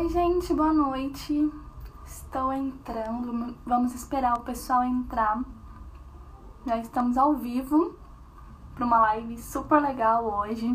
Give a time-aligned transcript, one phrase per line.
[0.00, 1.34] Oi, gente, boa noite.
[2.06, 3.54] Estou entrando.
[3.66, 5.44] Vamos esperar o pessoal entrar.
[6.66, 7.98] Já estamos ao vivo
[8.74, 10.66] para uma live super legal hoje.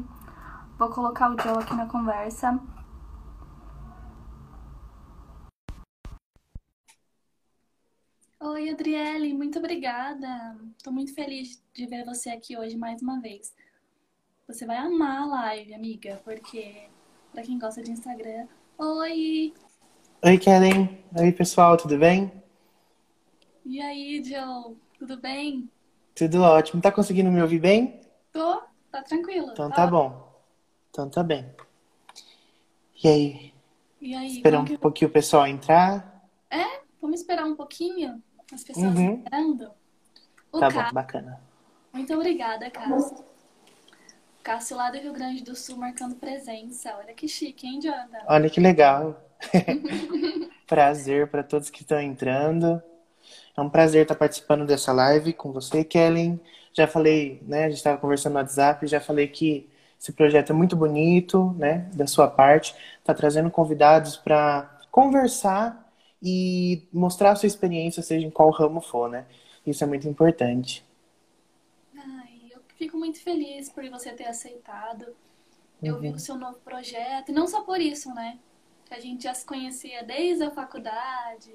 [0.78, 2.62] Vou colocar o Joe aqui na conversa.
[8.40, 10.56] Oi, Adriele, muito obrigada.
[10.78, 13.56] Estou muito feliz de ver você aqui hoje mais uma vez.
[14.48, 16.92] Você vai amar a live, amiga, porque
[17.32, 18.46] para quem gosta de Instagram.
[18.78, 19.54] Oi!
[20.24, 21.04] Oi, Kellen.
[21.18, 22.32] Oi, pessoal, tudo bem?
[23.66, 25.70] E aí, Joe, tudo bem?
[26.14, 26.82] Tudo ótimo.
[26.82, 28.02] Tá conseguindo me ouvir bem?
[28.32, 28.62] Tô,
[28.92, 29.50] tá tranquilo.
[29.52, 30.32] Então tá, bom.
[30.90, 31.46] Então tá bem.
[33.04, 33.54] E aí?
[34.02, 34.28] E aí?
[34.28, 36.24] Esperar um que- pouquinho o pessoal entrar?
[36.50, 39.14] É, vamos esperar um pouquinho as pessoas Uhum.
[39.14, 39.72] entrando.
[40.52, 41.42] O Tá Cássio, bom, bacana.
[41.94, 43.26] muito obrigada, Cássio.
[44.46, 46.96] Cássio lá do Rio Grande do Sul marcando presença.
[47.00, 48.20] Olha que chique, hein, Jonathan?
[48.28, 49.20] Olha que legal.
[50.68, 52.80] prazer para todos que estão entrando.
[53.58, 56.40] É um prazer estar participando dessa live com você, Kellen.
[56.72, 57.64] Já falei, né?
[57.66, 59.68] A gente estava conversando no WhatsApp, já falei que
[60.00, 61.90] esse projeto é muito bonito, né?
[61.96, 68.30] Da sua parte, tá trazendo convidados para conversar e mostrar a sua experiência, seja em
[68.30, 69.26] qual ramo for, né?
[69.66, 70.86] Isso é muito importante.
[72.86, 75.08] Fico muito feliz por você ter aceitado.
[75.82, 76.02] Eu Uhum.
[76.02, 78.38] vi o seu novo projeto, e não só por isso, né?
[78.86, 81.52] Que a gente já se conhecia desde a faculdade.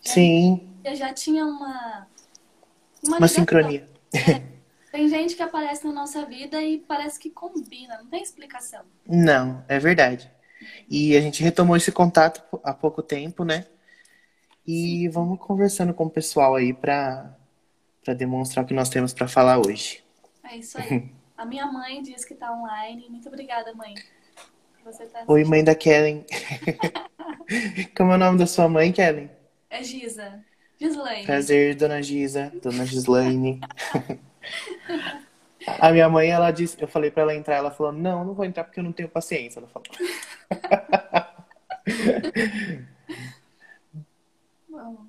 [0.00, 2.06] Sim, Eu já tinha uma.
[3.04, 3.28] uma ligação.
[3.28, 3.86] sincronia.
[4.90, 8.82] Tem gente que aparece na nossa vida e parece que combina, não tem explicação.
[9.06, 10.30] Não, é verdade.
[10.88, 13.66] E a gente retomou esse contato há pouco tempo, né?
[14.66, 17.36] E vamos conversando com o pessoal aí para
[18.16, 20.02] demonstrar o que nós temos para falar hoje.
[20.44, 21.10] É isso aí.
[21.36, 23.08] A minha mãe diz que tá online.
[23.08, 23.94] Muito obrigada, mãe.
[24.84, 26.24] tá Oi, mãe da Kellen.
[27.96, 29.30] Como é o nome da sua mãe, Kellen?
[29.70, 30.44] É Giza.
[30.78, 31.24] Gislaine.
[31.24, 33.60] Prazer, dona Giza, dona Gislaine.
[35.78, 38.44] A minha mãe, ela disse, eu falei para ela entrar, ela falou: "Não, não vou
[38.44, 39.86] entrar porque eu não tenho paciência", ela falou.
[44.68, 45.06] Bom.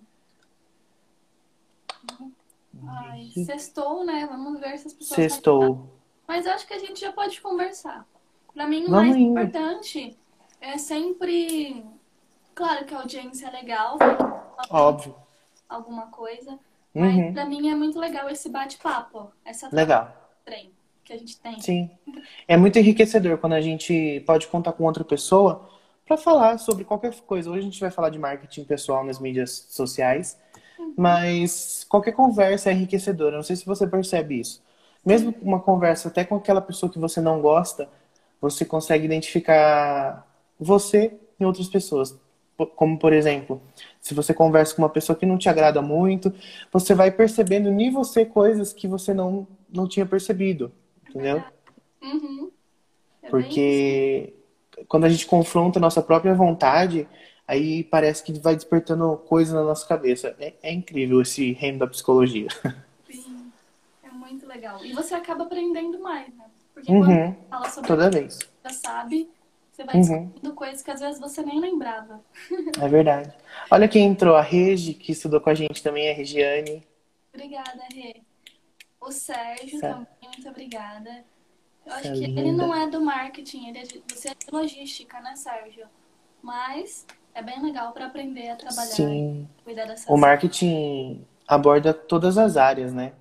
[2.96, 4.28] Ai, sextou, né?
[4.30, 5.16] Vamos ver se as pessoas.
[5.16, 5.90] Sextou.
[6.28, 8.06] Mas acho que a gente já pode conversar.
[8.54, 9.32] Pra mim, o Vamos mais indo.
[9.40, 10.18] importante
[10.62, 11.84] é sempre.
[12.56, 13.98] Claro que a audiência é legal,
[14.70, 15.16] Óbvio.
[15.68, 16.60] alguma coisa.
[16.94, 17.34] Mas Uhum.
[17.34, 20.16] pra mim é muito legal esse bate-papo, essa Legal.
[20.46, 20.72] trem
[21.04, 21.60] que a gente tem.
[21.60, 21.90] Sim.
[22.48, 25.68] É muito enriquecedor quando a gente pode contar com outra pessoa
[26.06, 27.50] para falar sobre qualquer coisa.
[27.50, 30.40] Hoje a gente vai falar de marketing pessoal nas mídias sociais,
[30.98, 33.36] mas qualquer conversa é enriquecedora.
[33.36, 34.62] Não sei se você percebe isso.
[35.06, 37.90] Mesmo uma conversa até com aquela pessoa que você não gosta,
[38.40, 40.26] você consegue identificar
[40.60, 42.18] você em outras pessoas.
[42.76, 43.62] Como, por exemplo,
[44.00, 46.34] se você conversa com uma pessoa que não te agrada muito,
[46.72, 50.72] você vai percebendo em você coisas que você não, não tinha percebido,
[51.10, 51.44] entendeu?
[52.02, 52.52] Uhum.
[53.24, 54.34] É Porque
[54.88, 57.08] quando a gente confronta a nossa própria vontade,
[57.48, 60.36] aí parece que vai despertando coisa na nossa cabeça.
[60.40, 62.48] É, é incrível esse reino da psicologia.
[63.10, 63.52] Sim,
[64.04, 64.84] é muito legal.
[64.84, 66.46] E você acaba aprendendo mais, né?
[66.74, 67.34] Porque Uhum.
[67.34, 68.40] quando fala sobre Toda vez.
[68.64, 69.30] você sabe,
[69.72, 70.02] você vai Uhum.
[70.02, 72.22] descobrindo coisas que às vezes você nem lembrava.
[72.82, 73.32] É verdade.
[73.70, 76.84] Olha quem entrou, a Regi, que estudou com a gente também, a Regiane.
[77.34, 78.16] Obrigada, Rê.
[79.00, 81.24] O Sérgio também, muito obrigada.
[81.86, 82.40] Eu acho que linda.
[82.42, 85.86] ele não é do marketing, ele é de, você é de logística, né, Sérgio?
[86.42, 87.06] Mas
[87.36, 89.48] é bem legal para aprender a trabalhar Sim.
[89.60, 93.14] e cuidar dessas O marketing aborda todas as áreas, né?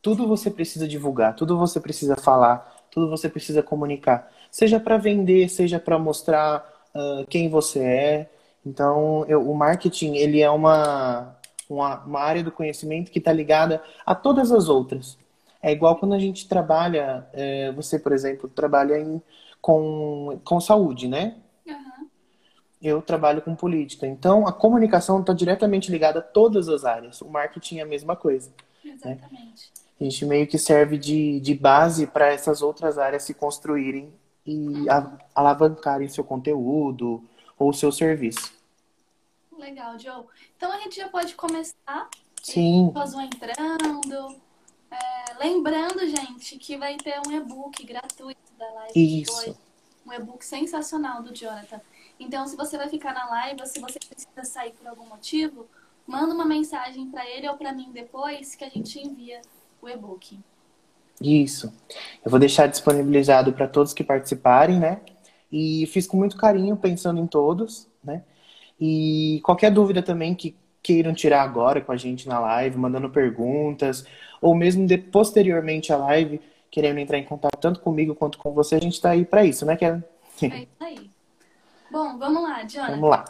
[0.00, 4.30] Tudo você precisa divulgar, tudo você precisa falar, tudo você precisa comunicar.
[4.50, 6.64] Seja para vender, seja para mostrar
[6.94, 8.30] ah, quem você é.
[8.64, 11.36] Então, eu- o marketing, ele é uma,
[11.68, 15.18] uma, uma área do conhecimento que está ligada a todas as outras.
[15.62, 19.20] É igual quando a gente trabalha, eh, você, por exemplo, trabalha em,
[19.60, 21.36] com, com saúde, né?
[22.84, 24.06] Eu trabalho com política.
[24.06, 27.22] Então, a comunicação está diretamente ligada a todas as áreas.
[27.22, 28.52] O marketing é a mesma coisa.
[28.84, 29.72] exatamente.
[29.98, 34.12] A gente meio que serve de, de base para essas outras áreas se construírem
[34.44, 37.24] e a- alavancarem seu conteúdo
[37.58, 38.52] ou seu serviço.
[39.58, 40.24] Legal, Joe.
[40.56, 42.08] Então a gente já pode começar.
[42.42, 44.36] Sim, Pessoas vão entrando.
[44.90, 49.32] É, lembrando, gente, que vai ter um e-book gratuito da live de Isso.
[49.38, 49.56] hoje.
[50.06, 51.80] Um e-book sensacional do Jonathan.
[52.18, 55.66] Então, se você vai ficar na live, ou se você precisa sair por algum motivo,
[56.06, 59.40] manda uma mensagem para ele ou para mim depois que a gente envia
[59.80, 60.38] o e-book.
[61.20, 61.72] isso.
[62.24, 65.00] Eu vou deixar disponibilizado para todos que participarem, né?
[65.50, 68.22] E fiz com muito carinho, pensando em todos, né?
[68.80, 74.04] E qualquer dúvida também que queiram tirar agora com a gente na live, mandando perguntas,
[74.40, 76.40] ou mesmo de, posteriormente à live,
[76.70, 79.64] querendo entrar em contato tanto comigo quanto com você, a gente está aí para isso,
[79.64, 80.04] né, Kellen?
[80.42, 81.13] É isso aí.
[81.94, 82.90] Bom, vamos lá, Jonathan.
[82.96, 83.24] Vamos lá.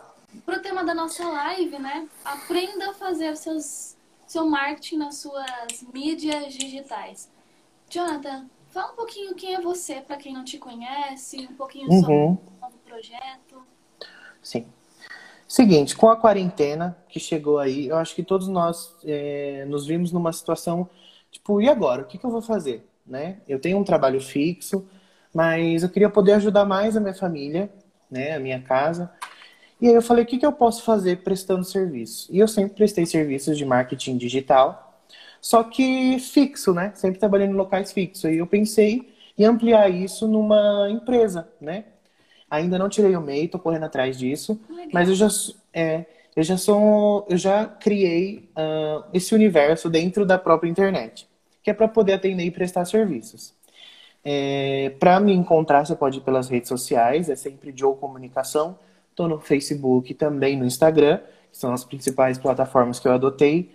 [0.46, 2.08] Pro tema da nossa live, né?
[2.25, 3.94] Aprenda a fazer seus,
[4.26, 7.31] seu marketing nas suas mídias digitais.
[7.90, 12.00] Jonathan, fala um pouquinho quem é você, para quem não te conhece, um pouquinho uhum.
[12.00, 13.62] sobre o novo projeto.
[14.43, 14.66] Sim.
[15.46, 20.11] Seguinte, com a quarentena que chegou aí, eu acho que todos nós é, nos vimos
[20.11, 20.88] numa situação
[21.31, 22.00] tipo, e agora?
[22.00, 22.88] O que, que eu vou fazer?
[23.06, 23.43] Né?
[23.46, 24.88] Eu tenho um trabalho fixo,
[25.34, 27.70] mas eu queria poder ajudar mais a minha família,
[28.14, 29.11] né, a minha casa.
[29.81, 32.32] E aí eu falei, o que, que eu posso fazer prestando serviço?
[32.32, 35.02] E eu sempre prestei serviços de marketing digital,
[35.40, 36.93] só que fixo, né?
[36.94, 38.25] Sempre trabalhando em locais fixos.
[38.25, 41.84] E eu pensei em ampliar isso numa empresa, né?
[42.49, 44.88] Ainda não tirei o MEI, tô correndo atrás disso, Legal.
[44.93, 45.28] mas eu já,
[45.72, 46.05] é,
[46.37, 51.28] eu já sou, eu já criei uh, esse universo dentro da própria internet,
[51.62, 53.52] que é para poder atender e prestar serviços.
[54.25, 58.79] É, para me encontrar, você pode ir pelas redes sociais, é sempre Joe Comunicação.
[59.11, 61.19] Estou no Facebook também no Instagram,
[61.53, 63.71] que são as principais plataformas que eu adotei.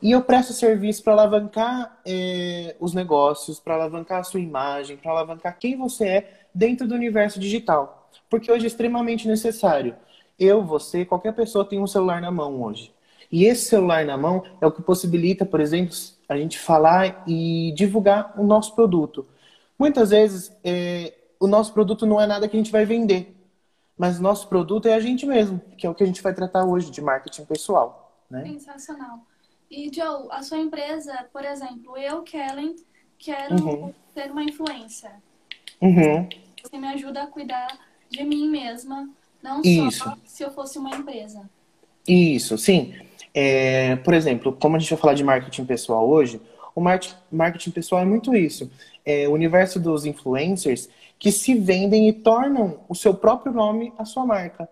[0.00, 5.10] E eu presto serviço para alavancar é, os negócios, para alavancar a sua imagem, para
[5.10, 8.08] alavancar quem você é dentro do universo digital.
[8.30, 9.96] Porque hoje é extremamente necessário.
[10.38, 12.92] Eu, você, qualquer pessoa tem um celular na mão hoje.
[13.30, 15.94] E esse celular na mão é o que possibilita, por exemplo,
[16.28, 19.26] a gente falar e divulgar o nosso produto.
[19.78, 23.36] Muitas vezes, é, o nosso produto não é nada que a gente vai vender,
[23.96, 26.34] mas o nosso produto é a gente mesmo, que é o que a gente vai
[26.34, 28.12] tratar hoje de marketing pessoal.
[28.30, 28.42] Né?
[28.44, 29.20] Sensacional.
[29.70, 32.74] E, Joe, a sua empresa, por exemplo, eu, Kellen,
[33.18, 33.92] quero uhum.
[34.14, 35.12] ter uma influência.
[35.80, 36.28] Uhum.
[36.62, 37.68] Você me ajuda a cuidar
[38.10, 39.08] de mim mesma,
[39.42, 40.04] não Isso.
[40.04, 41.48] só se eu fosse uma empresa.
[42.06, 42.94] Isso, sim.
[43.34, 46.40] É, por exemplo, como a gente vai falar de marketing pessoal hoje,
[46.78, 48.70] o marketing pessoal é muito isso.
[49.04, 50.88] É o universo dos influencers
[51.18, 54.68] que se vendem e tornam o seu próprio nome a sua marca.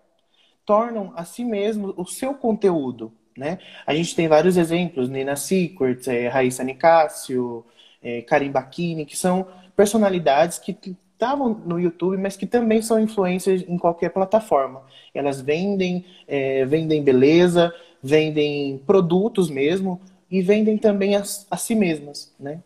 [0.65, 3.11] Tornam a si mesmo o seu conteúdo.
[3.37, 3.59] Né?
[3.85, 7.63] A gente tem vários exemplos, Nina Secret, é, Raíssa Nicásio,
[8.01, 10.75] é, Karim Bakini, que são personalidades que
[11.13, 14.83] estavam no YouTube, mas que também são influencers em qualquer plataforma.
[15.13, 22.33] Elas vendem, é, vendem beleza, vendem produtos mesmo, e vendem também a, a si mesmas,
[22.39, 22.61] né?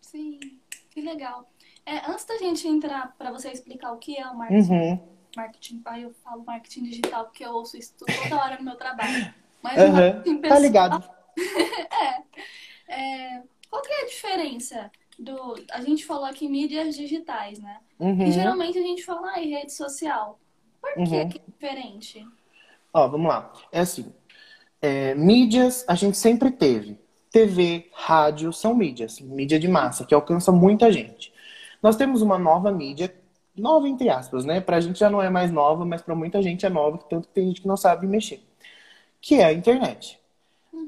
[0.00, 0.38] Sim,
[0.90, 1.48] que legal.
[1.84, 4.98] É, antes da gente entrar para você explicar o que é o marketing, uhum.
[5.36, 9.34] marketing, aí eu falo marketing digital porque eu ouço isso toda hora no meu trabalho.
[9.62, 10.40] Mas uhum.
[10.40, 11.10] pessoal, tá ligado?
[12.88, 15.56] é, é, qual que é a diferença do?
[15.72, 17.80] A gente falou aqui mídias digitais, né?
[17.98, 18.22] Uhum.
[18.22, 20.38] E geralmente a gente fala ah, em rede social.
[20.80, 21.28] Por que, uhum.
[21.28, 22.26] que é diferente?
[22.92, 23.52] Ó, vamos lá.
[23.72, 24.12] É assim,
[24.80, 26.98] é, mídias a gente sempre teve.
[27.30, 31.32] TV, rádio são mídias, mídia de massa, que alcança muita gente.
[31.82, 33.14] Nós temos uma nova mídia,
[33.54, 34.60] nova entre aspas, né?
[34.60, 37.34] Pra gente já não é mais nova, mas para muita gente é nova, tanto que
[37.34, 38.40] tem gente que não sabe mexer.
[39.20, 40.18] Que é a internet.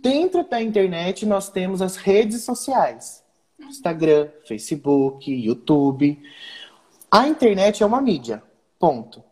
[0.02, 3.23] Dentro da internet nós temos as redes sociais.
[3.59, 6.18] Instagram, Facebook, YouTube.
[7.11, 8.42] A internet é uma mídia.
[8.78, 9.23] Ponto.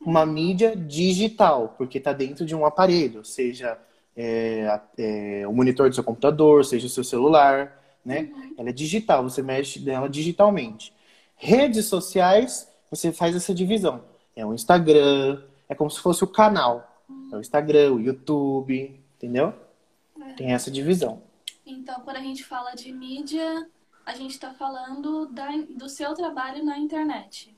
[0.00, 3.78] Uma mídia digital, porque está dentro de um aparelho, seja
[4.16, 8.30] é, é, o monitor do seu computador, seja o seu celular, né?
[8.32, 8.54] Uhum.
[8.58, 10.92] Ela é digital, você mexe nela digitalmente.
[11.36, 14.02] Redes sociais, você faz essa divisão.
[14.36, 17.02] É o Instagram, é como se fosse o canal.
[17.08, 17.30] Uhum.
[17.32, 19.52] É o Instagram, o YouTube, entendeu?
[20.20, 20.32] É.
[20.34, 21.22] Tem essa divisão.
[21.66, 23.66] Então, quando a gente fala de mídia,
[24.04, 27.54] a gente está falando da, do seu trabalho na internet.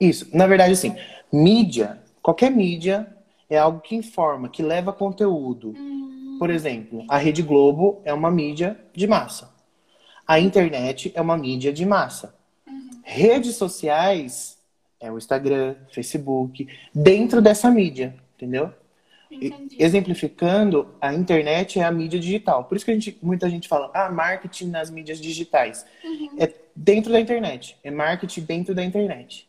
[0.00, 0.26] Isso.
[0.32, 0.94] Na verdade, assim,
[1.30, 3.14] mídia, qualquer mídia
[3.50, 5.74] é algo que informa, que leva conteúdo.
[5.76, 6.36] Hum.
[6.38, 9.52] Por exemplo, a Rede Globo é uma mídia de massa.
[10.26, 12.34] A internet é uma mídia de massa.
[12.66, 13.00] Uhum.
[13.02, 14.58] Redes sociais
[15.00, 18.72] é o Instagram, Facebook, dentro dessa mídia, entendeu?
[19.30, 19.76] Entendi.
[19.78, 22.64] Exemplificando, a internet é a mídia digital.
[22.64, 25.84] Por isso que gente, muita gente fala, ah, marketing nas mídias digitais.
[26.04, 26.36] Uhum.
[26.38, 27.76] É dentro da internet.
[27.82, 29.48] É marketing dentro da internet.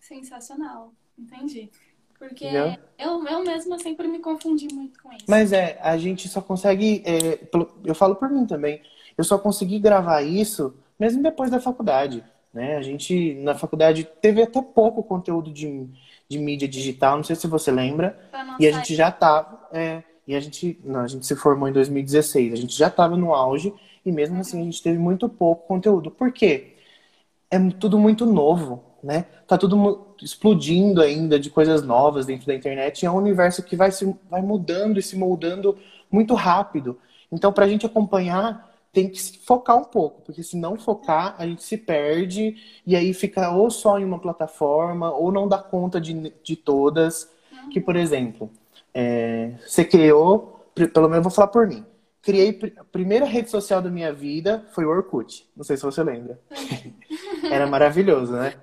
[0.00, 0.92] Sensacional.
[1.18, 1.70] Entendi.
[2.18, 2.46] Porque
[2.98, 5.24] eu, eu mesma sempre me confundi muito com isso.
[5.28, 7.02] Mas é, a gente só consegue.
[7.06, 7.38] É,
[7.84, 8.82] eu falo por mim também.
[9.16, 12.24] Eu só consegui gravar isso mesmo depois da faculdade.
[12.52, 12.76] Né?
[12.76, 15.86] A gente, na faculdade, teve até pouco conteúdo de,
[16.28, 18.18] de mídia digital, não sei se você lembra.
[18.58, 19.68] E a gente já tava.
[19.72, 22.52] É, e a gente, não, a gente se formou em 2016.
[22.52, 23.72] A gente já estava no auge
[24.04, 24.40] e mesmo uhum.
[24.40, 26.10] assim a gente teve muito pouco conteúdo.
[26.10, 26.74] Por quê?
[27.50, 29.24] É tudo muito novo, né?
[29.46, 33.02] Tá tudo explodindo ainda de coisas novas dentro da internet.
[33.02, 35.76] E é um universo que vai, se, vai mudando e se moldando
[36.10, 36.98] muito rápido.
[37.30, 41.46] Então, para a gente acompanhar, tem que focar um pouco, porque se não focar, a
[41.46, 42.56] gente se perde
[42.86, 47.30] e aí fica ou só em uma plataforma, ou não dá conta de, de todas.
[47.70, 48.50] Que, por exemplo,
[48.94, 51.84] é, você criou, pelo menos vou falar por mim,
[52.22, 55.48] criei a primeira rede social da minha vida foi o Orkut.
[55.56, 56.40] Não sei se você lembra.
[57.50, 58.54] Era maravilhoso, né?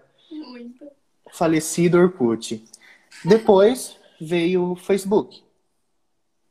[1.36, 2.64] Falecido Orkut.
[3.24, 5.44] Depois veio o Facebook,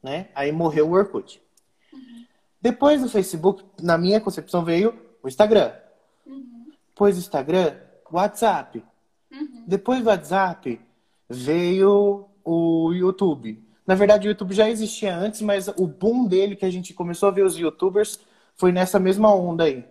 [0.03, 0.29] né?
[0.35, 1.41] Aí morreu o Orkut.
[2.61, 5.73] Depois do Facebook, na minha concepção, veio o Instagram.
[6.27, 6.71] Uhum.
[6.89, 7.77] Depois do Instagram,
[8.11, 8.83] o WhatsApp.
[9.31, 9.65] Uhum.
[9.67, 10.81] Depois do WhatsApp,
[11.29, 13.63] veio o YouTube.
[13.87, 17.29] Na verdade, o YouTube já existia antes, mas o boom dele, que a gente começou
[17.29, 18.19] a ver os YouTubers,
[18.57, 19.85] foi nessa mesma onda aí.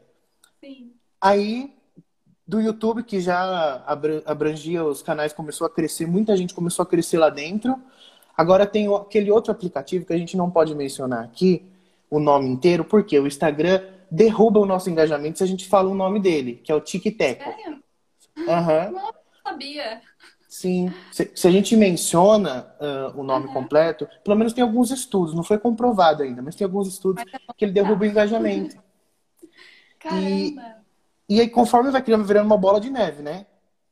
[0.60, 0.94] Sim.
[1.22, 1.76] Aí,
[2.54, 3.84] do YouTube, que já
[4.26, 7.76] abrangia os canais, começou a crescer, muita gente começou a crescer lá dentro.
[8.38, 11.66] Agora tem aquele outro aplicativo que a gente não pode mencionar aqui,
[12.10, 15.96] o nome inteiro, porque o Instagram derruba o nosso engajamento se a gente fala o
[15.96, 17.44] nome dele, que é o TikTok.
[17.44, 17.84] Sério?
[18.48, 18.92] Aham.
[18.92, 20.02] Não sabia.
[20.48, 20.94] Sim.
[21.12, 23.54] Se, se a gente menciona uh, o nome Uhum.
[23.54, 27.34] completo, pelo menos tem alguns estudos, não foi comprovado ainda, mas tem alguns estudos Mas
[27.34, 28.76] é que ele derruba o engajamento.
[29.98, 30.83] Caramba.
[31.34, 33.48] E aí, conforme vai criando, virando uma bola de neve, né?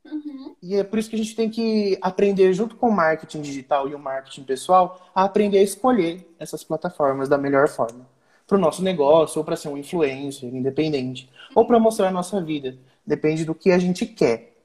[0.05, 0.55] Uhum.
[0.61, 3.89] E é por isso que a gente tem que aprender, junto com o marketing digital
[3.89, 8.07] e o marketing pessoal, a aprender a escolher essas plataformas da melhor forma.
[8.45, 12.39] Para o nosso negócio, ou para ser um influencer independente, ou para mostrar a nossa
[12.39, 12.77] vida.
[13.03, 14.55] Depende do que a gente quer,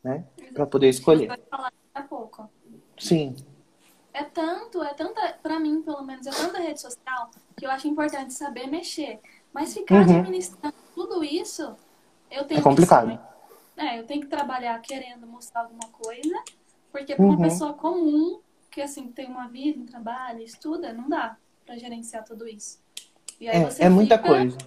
[0.00, 0.24] né?
[0.54, 1.26] Para poder escolher.
[1.26, 2.48] Vai falar daqui a pouco.
[2.96, 3.34] Sim.
[4.14, 7.88] É tanto, é tanta, pra mim, pelo menos, é tanta rede social que eu acho
[7.88, 9.18] importante saber mexer.
[9.52, 10.20] Mas ficar Uhum.
[10.20, 11.74] administrando tudo isso,
[12.30, 13.18] eu tenho É complicado.
[13.76, 16.42] que é, eu tenho que trabalhar querendo mostrar alguma coisa,
[16.92, 17.42] porque pra uma Uhum.
[17.42, 22.46] pessoa comum, que assim, tem uma vida, um trabalho, estuda, não dá pra gerenciar tudo
[22.46, 22.78] isso.
[23.40, 24.58] E aí você É, é muita fica- coisa.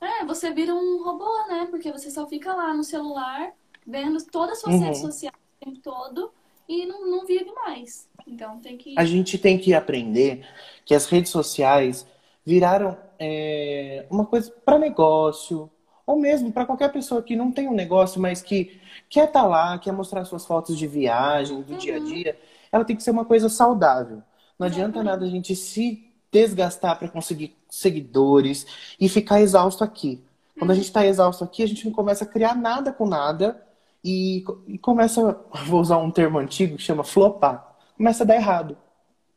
[0.00, 1.66] É, você vira um robô, né?
[1.70, 3.52] Porque você só fica lá no celular,
[3.86, 4.84] vendo todas as suas Uhum.
[4.84, 6.32] redes sociais o tempo todo
[6.68, 8.08] e não, não vive mais.
[8.26, 8.94] Então tem que.
[8.98, 10.46] A gente tem que aprender
[10.84, 12.06] que as redes sociais
[12.44, 15.70] viraram é, uma coisa para negócio,
[16.06, 19.78] ou mesmo para qualquer pessoa que não tem um negócio, mas que quer estar lá,
[19.78, 22.04] quer mostrar suas fotos de viagem, do dia a Uhum.
[22.14, 22.38] dia.
[22.70, 24.22] Ela tem que ser uma coisa saudável.
[24.58, 25.04] Não adianta Exatamente.
[25.04, 28.66] nada a gente se desgastar para conseguir seguidores
[29.00, 30.22] e ficar exausto aqui.
[30.58, 33.62] Quando a gente está exausto aqui, a gente não começa a criar nada com nada
[34.02, 35.20] e, e começa,
[35.66, 37.76] vou usar um termo antigo que chama flopar.
[37.96, 38.76] Começa a dar errado,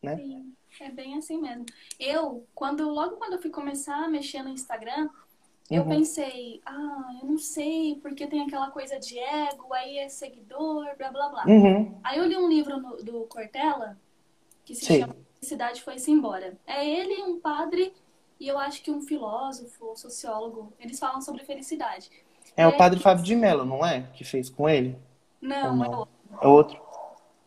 [0.02, 0.22] né?
[0.22, 1.66] Sim, é bem assim mesmo.
[2.00, 5.10] Eu, quando logo quando eu fui começar a mexer no Instagram,
[5.72, 5.90] eu Uhum.
[5.90, 11.12] pensei, ah, eu não sei, porque tem aquela coisa de ego, aí é seguidor, blá
[11.12, 11.46] blá blá.
[11.48, 11.96] Uhum.
[12.04, 13.98] Aí eu li um livro no- do Cortella
[14.66, 15.00] que se Sim.
[15.02, 16.58] chama Felicidade Foi-se Embora.
[16.68, 17.94] É ele, um padre
[18.40, 20.74] e eu acho que um filósofo, sociólogo.
[20.80, 22.10] Eles falam sobre felicidade.
[22.56, 24.04] É o padre Fábio de Mello, não é?
[24.14, 24.98] Que fez com ele?
[25.42, 25.86] Não, Ou não?
[25.86, 26.14] é outro.
[26.42, 26.82] É outro?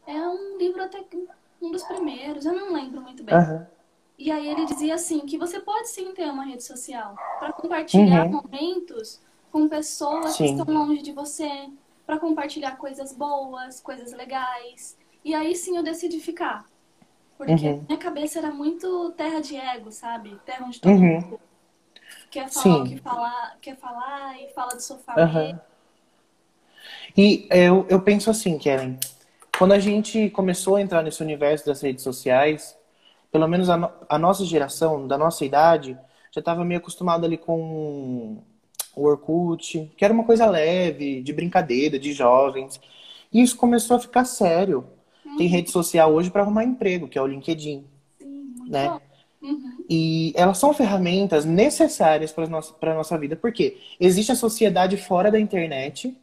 [0.06, 1.16] É um livro até que
[1.62, 3.34] um dos primeiros, eu não lembro muito bem.
[3.36, 3.66] Aham.
[4.20, 8.26] E aí ele dizia assim que você pode sim ter uma rede social para compartilhar
[8.26, 8.42] Uhum.
[8.42, 9.18] momentos
[9.50, 10.58] com pessoas que Sim.
[10.58, 11.48] estão longe de você,
[12.04, 14.98] para compartilhar coisas boas, coisas legais.
[15.24, 16.66] E aí sim eu decidi ficar.
[17.38, 17.86] Porque Uhum.
[17.88, 20.38] minha cabeça era muito terra de ego, sabe?
[20.44, 21.20] Terra onde todo Uhum.
[21.20, 21.40] mundo
[22.30, 22.84] quer falar o Sim.
[22.84, 25.58] que falar, quer falar e fala do sofá Aham.
[27.16, 28.98] E eu, eu penso assim, Kellen,
[29.58, 32.76] quando a gente começou a entrar nesse universo das redes sociais,
[33.32, 35.96] pelo menos a, no- a nossa geração, da nossa idade,
[36.32, 38.42] já estava meio acostumado ali com
[38.96, 42.80] o Orkut, que era uma coisa leve, de brincadeira, de jovens.
[43.32, 44.86] E isso começou a ficar sério.
[45.36, 47.84] Tem rede social hoje para arrumar emprego, que é o LinkedIn.
[48.18, 49.00] Sim, muito Né?
[49.42, 49.84] Uhum.
[49.88, 55.40] E elas são ferramentas necessárias para a nossa, vida, porque existe a sociedade fora da
[55.40, 56.16] internet,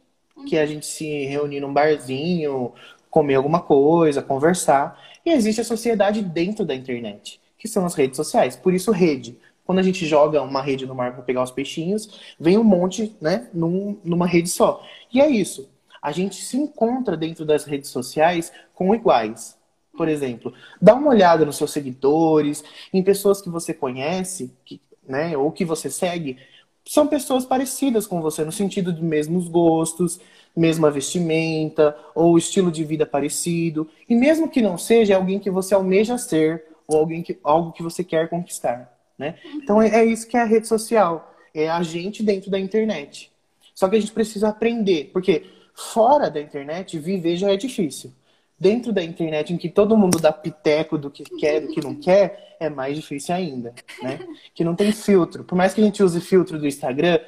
[0.46, 2.72] que é a gente se reunir num barzinho,
[3.10, 8.16] comer alguma coisa, conversar, e existe a sociedade dentro da internet, que são as redes
[8.16, 8.56] sociais.
[8.56, 9.36] Por isso, rede.
[9.64, 13.14] Quando a gente joga uma rede no mar para pegar os peixinhos, vem um monte,
[13.20, 14.82] né, num- numa rede só.
[15.12, 15.68] E é isso.
[16.00, 19.58] A gente se encontra dentro das redes sociais com iguais.
[19.96, 25.36] Por exemplo, dá uma olhada nos seus seguidores, em pessoas que você conhece, que, né,
[25.36, 26.38] ou que você segue,
[26.86, 30.18] são pessoas parecidas com você, no sentido de mesmos gostos,
[30.58, 33.88] mesma vestimenta, ou estilo de vida parecido.
[34.08, 37.72] E mesmo que não seja, é alguém que você almeja ser, ou alguém que, algo
[37.72, 38.96] que você quer conquistar.
[39.18, 39.34] Né?
[39.54, 41.34] Então é, é isso que é a rede social.
[41.54, 43.32] É a gente dentro da internet.
[43.74, 45.44] Só que a gente precisa aprender, porque
[45.78, 48.12] Fora da internet, viver já é difícil.
[48.58, 51.94] Dentro da internet, em que todo mundo dá piteco do que quer, do que não
[51.94, 53.72] quer, é mais difícil ainda,
[54.02, 54.18] né?
[54.52, 55.44] Que não tem filtro.
[55.44, 57.20] Por mais que a gente use filtro do Instagram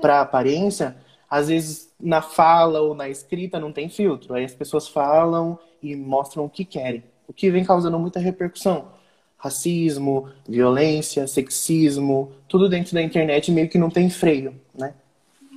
[0.00, 0.96] para aparência,
[1.30, 4.34] às vezes na fala ou na escrita não tem filtro.
[4.34, 8.98] Aí as pessoas falam e mostram o que querem, o que vem causando muita repercussão.
[9.36, 14.92] Racismo, violência, sexismo, tudo dentro da internet meio que não tem freio, né?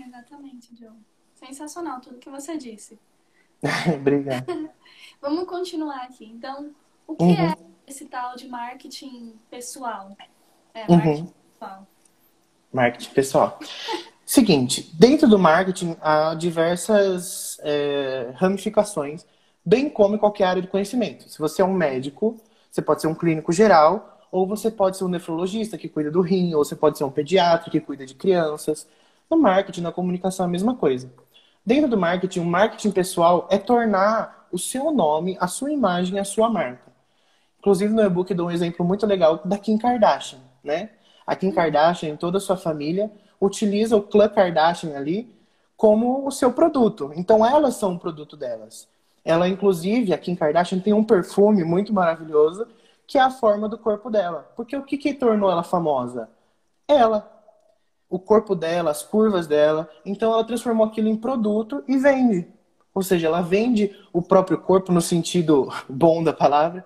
[0.07, 0.95] Exatamente, John.
[1.33, 2.97] Sensacional tudo que você disse.
[3.93, 4.45] Obrigado.
[5.19, 6.25] Vamos continuar aqui.
[6.25, 6.71] Então,
[7.05, 7.33] o que uhum.
[7.33, 10.15] é esse tal de marketing pessoal?
[10.73, 10.95] É, uhum.
[10.95, 11.33] marketing uhum.
[11.51, 11.87] pessoal.
[12.71, 13.59] Marketing pessoal.
[14.25, 19.25] Seguinte, dentro do marketing há diversas é, ramificações,
[19.65, 21.27] bem como em qualquer área de conhecimento.
[21.29, 22.39] Se você é um médico,
[22.71, 26.21] você pode ser um clínico geral, ou você pode ser um nefrologista que cuida do
[26.21, 28.87] rim, ou você pode ser um pediatra que cuida de crianças.
[29.29, 31.11] No marketing, na comunicação, é a mesma coisa.
[31.65, 36.23] Dentro do marketing, o marketing pessoal é tornar o seu nome, a sua imagem, a
[36.23, 36.91] sua marca.
[37.59, 40.89] Inclusive, no e-book dou um exemplo muito legal da Kim Kardashian, né?
[41.27, 43.11] A Kim Kardashian toda a sua família
[43.45, 45.29] utiliza o Clã Kardashian ali
[45.75, 47.11] como o seu produto.
[47.15, 48.87] Então, elas são o produto delas.
[49.23, 52.67] Ela, inclusive, a Kim Kardashian tem um perfume muito maravilhoso
[53.05, 54.49] que é a forma do corpo dela.
[54.55, 56.29] Porque o que, que tornou ela famosa?
[56.87, 57.29] Ela.
[58.09, 59.89] O corpo dela, as curvas dela.
[60.05, 62.47] Então, ela transformou aquilo em produto e vende.
[62.95, 66.85] Ou seja, ela vende o próprio corpo no sentido bom da palavra.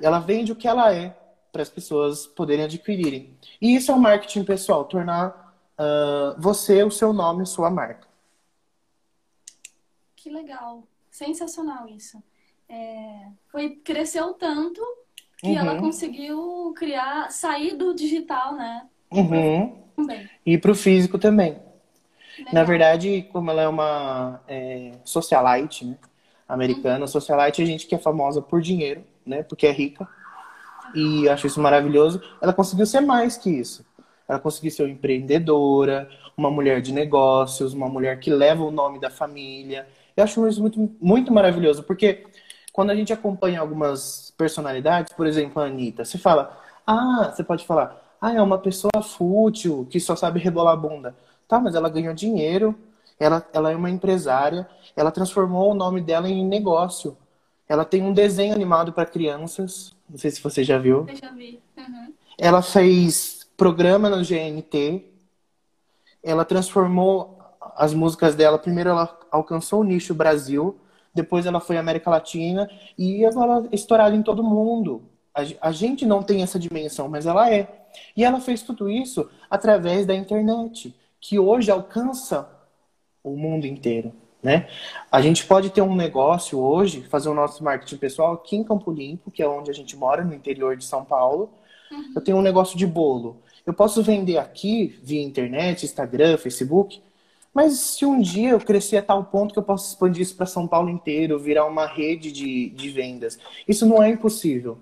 [0.00, 1.16] Ela vende o que ela é
[1.50, 3.36] para as pessoas poderem adquirirem.
[3.60, 5.47] E isso é o marketing pessoal, tornar
[5.78, 8.06] uh, você, o seu nome, sua marca.
[10.16, 10.82] Que legal.
[11.10, 12.22] Sensacional isso.
[12.68, 14.82] É, foi, cresceu tanto
[15.38, 15.58] que uhum.
[15.58, 18.86] ela conseguiu criar, sair do digital, né?
[19.10, 19.82] Uhum.
[19.96, 20.28] Também.
[20.44, 21.52] E para o físico também.
[22.38, 22.54] Legal.
[22.54, 25.96] Na verdade, como ela é uma é, socialite, né?
[26.48, 27.06] Americana, uhum.
[27.06, 29.42] socialite é gente que é famosa por dinheiro, né?
[29.42, 30.08] Porque é rica.
[30.94, 32.22] E acho isso maravilhoso.
[32.40, 33.84] Ela conseguiu ser mais que isso
[34.28, 39.00] ela conseguir ser uma empreendedora, uma mulher de negócios, uma mulher que leva o nome
[39.00, 39.88] da família.
[40.16, 42.26] Eu acho isso muito, muito maravilhoso, porque
[42.72, 47.66] quando a gente acompanha algumas personalidades, por exemplo, a Anitta, você fala, ah, você pode
[47.66, 51.16] falar, ah, é uma pessoa fútil, que só sabe rebolar a bunda.
[51.48, 52.74] Tá, mas ela ganhou dinheiro,
[53.18, 57.16] ela, ela é uma empresária, ela transformou o nome dela em negócio.
[57.68, 61.06] Ela tem um desenho animado para crianças, não sei se você já viu.
[61.08, 61.60] Eu já vi.
[61.76, 62.12] Uhum.
[62.38, 65.04] Ela fez programa no GNT.
[66.22, 67.38] Ela transformou
[67.76, 68.56] as músicas dela.
[68.56, 70.78] Primeiro ela alcançou o nicho Brasil,
[71.12, 75.02] depois ela foi América Latina e agora é estourada em todo mundo.
[75.60, 77.86] A, gente não tem essa dimensão, mas ela é.
[78.16, 82.48] E ela fez tudo isso através da internet, que hoje alcança
[83.22, 84.12] o mundo inteiro.
[84.42, 84.68] Né?
[85.10, 88.90] A gente pode ter um negócio hoje, fazer o nosso marketing pessoal aqui em Campo
[88.90, 91.50] Limpo, que é onde a gente mora, no interior de São Paulo.
[91.90, 92.12] Uhum.
[92.16, 93.40] Eu tenho um negócio de bolo.
[93.68, 97.02] Eu posso vender aqui via internet, Instagram, Facebook,
[97.52, 100.46] mas se um dia eu crescer a tal ponto que eu possa expandir isso para
[100.46, 104.78] São Paulo inteiro, virar uma rede de, de vendas, isso não é impossível.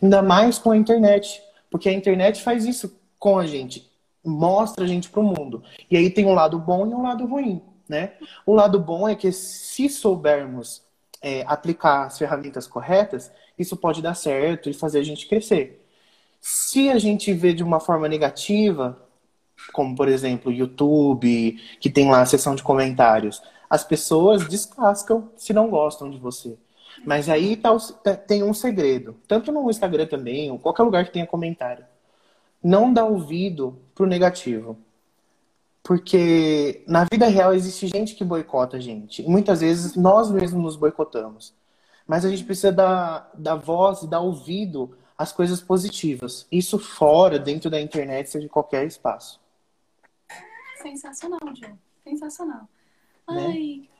[0.00, 3.86] Ainda mais com a internet, porque a internet faz isso com a gente,
[4.24, 5.62] mostra a gente para o mundo.
[5.90, 8.14] E aí tem um lado bom e um lado ruim, né?
[8.46, 10.80] O lado bom é que se soubermos
[11.20, 15.79] é, aplicar as ferramentas corretas, isso pode dar certo e fazer a gente crescer.
[16.40, 18.98] Se a gente vê de uma forma negativa,
[19.72, 25.52] como por exemplo YouTube, que tem lá a seção de comentários, as pessoas descascam se
[25.52, 26.56] não gostam de você.
[27.04, 27.76] Mas aí tá,
[28.26, 31.84] tem um segredo, tanto no Instagram também, ou qualquer lugar que tenha comentário.
[32.62, 34.76] Não dá ouvido pro negativo.
[35.82, 39.22] Porque na vida real existe gente que boicota a gente.
[39.22, 41.54] Muitas vezes nós mesmos nos boicotamos.
[42.06, 46.46] Mas a gente precisa dar, dar voz e dar ouvido as coisas positivas.
[46.50, 49.38] Isso fora, dentro da internet, seja de qualquer espaço.
[50.80, 51.78] Sensacional, João.
[52.02, 52.66] Sensacional.
[53.28, 53.46] Né?
[53.46, 53.90] Ai,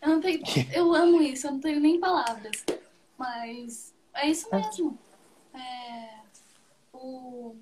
[0.00, 0.40] eu, não tenho,
[0.72, 2.64] eu amo isso, eu não tenho nem palavras.
[3.18, 4.96] Mas é isso mesmo.
[5.52, 6.20] É,
[6.92, 7.56] o,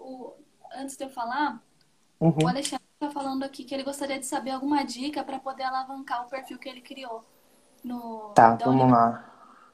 [0.00, 0.32] o,
[0.74, 1.62] antes de eu falar,
[2.18, 2.34] uhum.
[2.42, 6.26] o Alexandre está falando aqui que ele gostaria de saber alguma dica para poder alavancar
[6.26, 7.24] o perfil que ele criou
[7.84, 9.24] no Tá, vamos lá.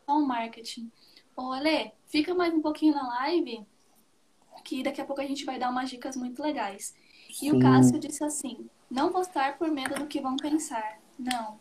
[0.06, 0.92] Marketing.
[1.34, 3.66] Ô, Ale, fica mais um pouquinho na live,
[4.64, 6.94] que daqui a pouco a gente vai dar umas dicas muito legais.
[7.28, 7.50] E Sim.
[7.50, 11.00] o Cássio disse assim: não postar por medo do que vão pensar.
[11.18, 11.58] Não.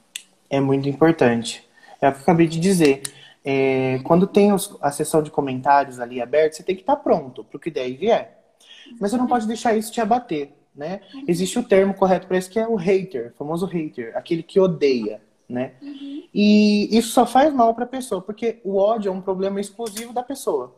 [0.47, 1.67] É muito importante.
[1.99, 3.01] É o que eu acabei de dizer.
[3.43, 7.43] É, quando tem os, a sessão de comentários ali aberta, você tem que estar pronto
[7.43, 8.39] para o que der e vier.
[8.99, 10.53] Mas você não pode deixar isso te abater.
[10.75, 11.01] né?
[11.15, 11.25] Uhum.
[11.27, 14.59] Existe o termo correto para isso que é o hater, o famoso hater, aquele que
[14.59, 15.19] odeia,
[15.53, 15.75] né?
[15.81, 16.27] Uhum.
[16.33, 20.11] E isso só faz mal para a pessoa, porque o ódio é um problema exclusivo
[20.11, 20.75] da pessoa.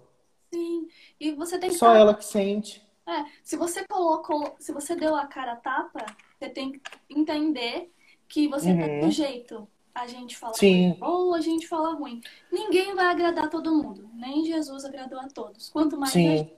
[0.54, 0.88] Sim.
[1.20, 2.84] E você tem que só ela que sente.
[3.08, 6.06] É, se você colocou, se você deu a cara a tapa,
[6.38, 7.90] você tem que entender
[8.28, 8.80] que você uhum.
[8.80, 9.68] tem um jeito.
[9.94, 10.98] A gente fala Sim.
[11.00, 12.20] ou a gente fala ruim.
[12.52, 14.10] Ninguém vai agradar todo mundo.
[14.14, 15.70] Nem Jesus agradou a todos.
[15.70, 16.28] Quanto mais Sim.
[16.28, 16.54] a gente...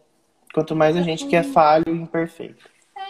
[0.53, 2.67] Quanto mais a gente que é falho e imperfeito.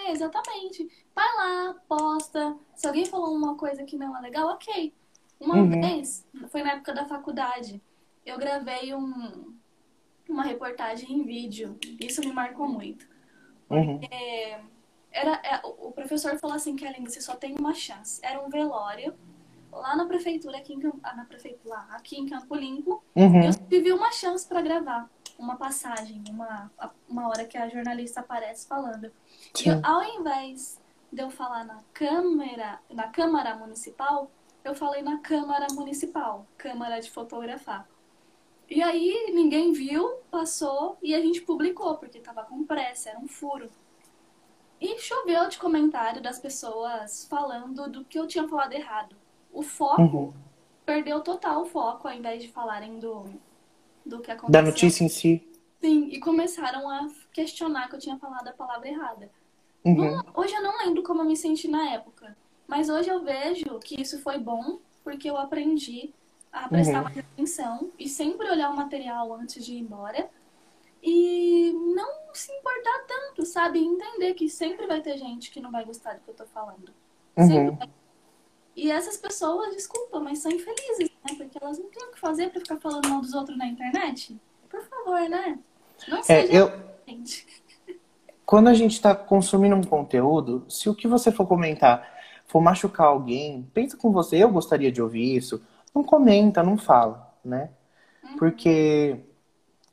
[0.08, 0.88] É, exatamente.
[1.14, 2.56] Vai lá, posta.
[2.76, 4.94] Se alguém falou uma coisa que não é legal, ok.
[5.40, 5.70] Uma uhum.
[5.70, 7.82] vez, foi na época da faculdade,
[8.26, 9.54] eu gravei um,
[10.28, 11.78] uma reportagem em vídeo.
[12.00, 13.06] Isso me marcou muito.
[13.70, 14.00] Uhum.
[15.12, 18.20] era, é, o professor falou assim, Kelly, você só tem uma chance.
[18.24, 19.14] Era um velório
[19.72, 23.04] lá na prefeitura, aqui em, ah, na prefeitura, aqui em Campo Limpo.
[23.14, 23.44] Uhum.
[23.44, 26.72] Eu tive uma chance para gravar uma passagem, uma,
[27.08, 29.12] uma hora que a jornalista aparece falando.
[29.54, 29.70] Sim.
[29.70, 30.80] E ao invés
[31.12, 34.30] de eu falar na Câmara, na Câmara Municipal,
[34.64, 37.88] eu falei na Câmara Municipal, Câmara de Fotografar.
[38.70, 43.28] E aí ninguém viu, passou e a gente publicou, porque tava com pressa, era um
[43.28, 43.70] furo.
[44.80, 49.16] E choveu de comentário das pessoas falando do que eu tinha falado errado.
[49.52, 50.34] O foco uhum.
[50.86, 53.26] perdeu total o foco, ao invés de falarem do,
[54.08, 54.52] do que aconteceu.
[54.52, 55.48] Da notícia em si.
[55.82, 59.30] Sim, e começaram a questionar que eu tinha falado a palavra errada.
[59.86, 60.20] Uhum.
[60.36, 62.36] hoje eu não lembro como eu me senti na época,
[62.68, 66.14] mas hoje eu vejo que isso foi bom, porque eu aprendi
[66.52, 67.04] a prestar uhum.
[67.04, 70.30] mais atenção e sempre olhar o material antes de ir embora.
[71.02, 73.80] E não se importar tanto, sabe?
[73.80, 76.92] Entender que sempre vai ter gente que não vai gostar do que eu tô falando.
[77.38, 77.76] Uhum.
[77.76, 77.90] Vai...
[78.78, 81.36] E essas pessoas, desculpa, mas são infelizes, né?
[81.36, 84.40] Porque elas não têm o que fazer pra ficar falando mal dos outros na internet.
[84.70, 85.60] Por favor, né?
[86.08, 86.72] Não é, seja é, eu...
[87.08, 87.46] gente.
[88.46, 93.08] Quando a gente está consumindo um conteúdo, se o que você for comentar for machucar
[93.08, 95.62] alguém, pensa com você, eu gostaria de ouvir isso
[95.98, 97.70] não comenta, não fala, né?
[98.24, 98.38] Uhum.
[98.38, 99.20] Porque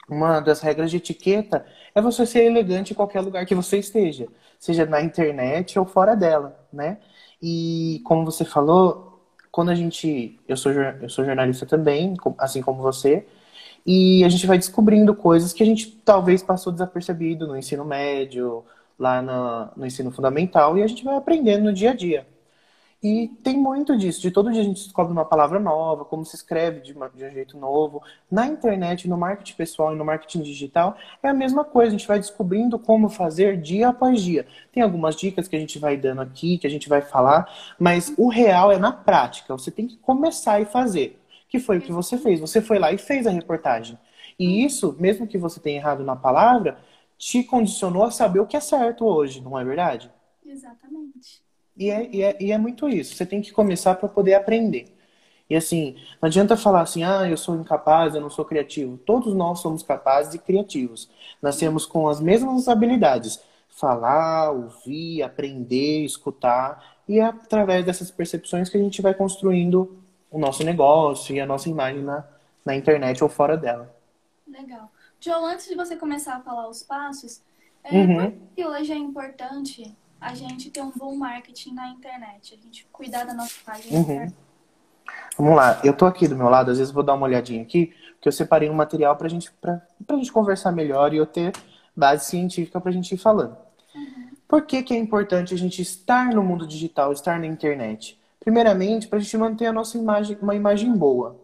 [0.09, 4.29] uma das regras de etiqueta é você ser elegante em qualquer lugar que você esteja,
[4.59, 6.99] seja na internet ou fora dela, né?
[7.47, 9.21] E como você falou,
[9.53, 13.27] quando a gente, eu sou eu sou jornalista também, assim como você,
[13.87, 18.65] e a gente vai descobrindo coisas que a gente talvez passou desapercebido no ensino médio,
[18.99, 22.27] lá no, no ensino fundamental, e a gente vai aprendendo no dia a dia.
[23.05, 26.37] E tem muito disso, de todo dia a gente descobre uma palavra nova, como se
[26.37, 28.03] escreve de, uma, de, um jeito novo.
[28.31, 32.09] Na internet, no marketing pessoal e no marketing digital, é a mesma coisa, a gente
[32.09, 34.47] vai descobrindo como fazer dia após dia.
[34.73, 37.47] Tem algumas dicas que a gente vai dando aqui, que a gente vai falar,
[37.79, 41.21] mas o real é na prática, você tem que começar e fazer.
[41.51, 43.99] Que foi o que você fez, você foi lá e fez a reportagem.
[44.38, 46.79] E isso, mesmo que você tenha errado na palavra,
[47.19, 50.11] te condicionou a saber o que é certo hoje, não é verdade?
[50.43, 51.44] Exatamente.
[51.77, 53.15] E é, e é, e é muito isso.
[53.15, 54.95] Você tem que começar para poder aprender.
[55.49, 58.97] E assim, não adianta falar assim, ah, eu sou incapaz, eu não sou criativo.
[58.99, 61.11] Todos nós somos capazes e criativos.
[61.43, 66.97] Nascemos com as mesmas habilidades: falar, ouvir, aprender, escutar.
[67.07, 69.99] E é através dessas percepções que a gente vai construindo
[70.31, 72.25] o nosso negócio e a nossa imagem na,
[72.65, 73.95] na internet ou fora dela.
[74.49, 74.91] Legal.
[75.21, 77.43] Joe, antes de você começar a falar os passos,
[77.83, 78.31] é, uhum.
[78.31, 82.87] por que hoje é importante a gente ter um bom marketing na internet, a gente
[82.91, 83.99] cuidar da nossa página.
[83.99, 84.33] Uhum.
[85.37, 87.93] Vamos lá, eu tô aqui do meu lado, às vezes vou dar uma olhadinha aqui,
[88.15, 91.53] porque eu separei um material pra gente, pra, pra gente conversar melhor e eu ter
[91.95, 93.55] base científica pra gente ir falando.
[93.95, 94.31] Uhum.
[94.49, 98.19] Por que, que é importante a gente estar no mundo digital, estar na internet?
[98.41, 101.37] Primeiramente, para a gente manter a nossa imagem, uma imagem boa.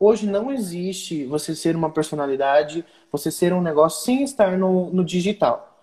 [0.00, 5.04] Hoje não existe você ser uma personalidade, você ser um negócio sem estar no, no
[5.04, 5.78] digital.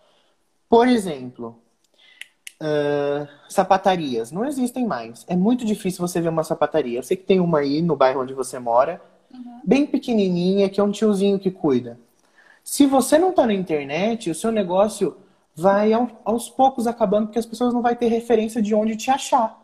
[0.67, 1.62] Por exemplo,
[2.62, 4.32] uh, sapatarias.
[4.32, 5.26] Não existem mais.
[5.28, 7.00] É muito difícil você ver uma sapataria.
[7.00, 9.02] Eu sei que tem uma aí no bairro onde você mora,
[9.34, 9.60] uhum.
[9.63, 12.00] bem pequenininha, que é um tiozinho que cuida.
[12.63, 15.17] Se você não está na internet, o seu negócio
[15.56, 15.91] vai
[16.24, 19.60] aos poucos acabando, porque as pessoas não vão ter referência de onde te achar,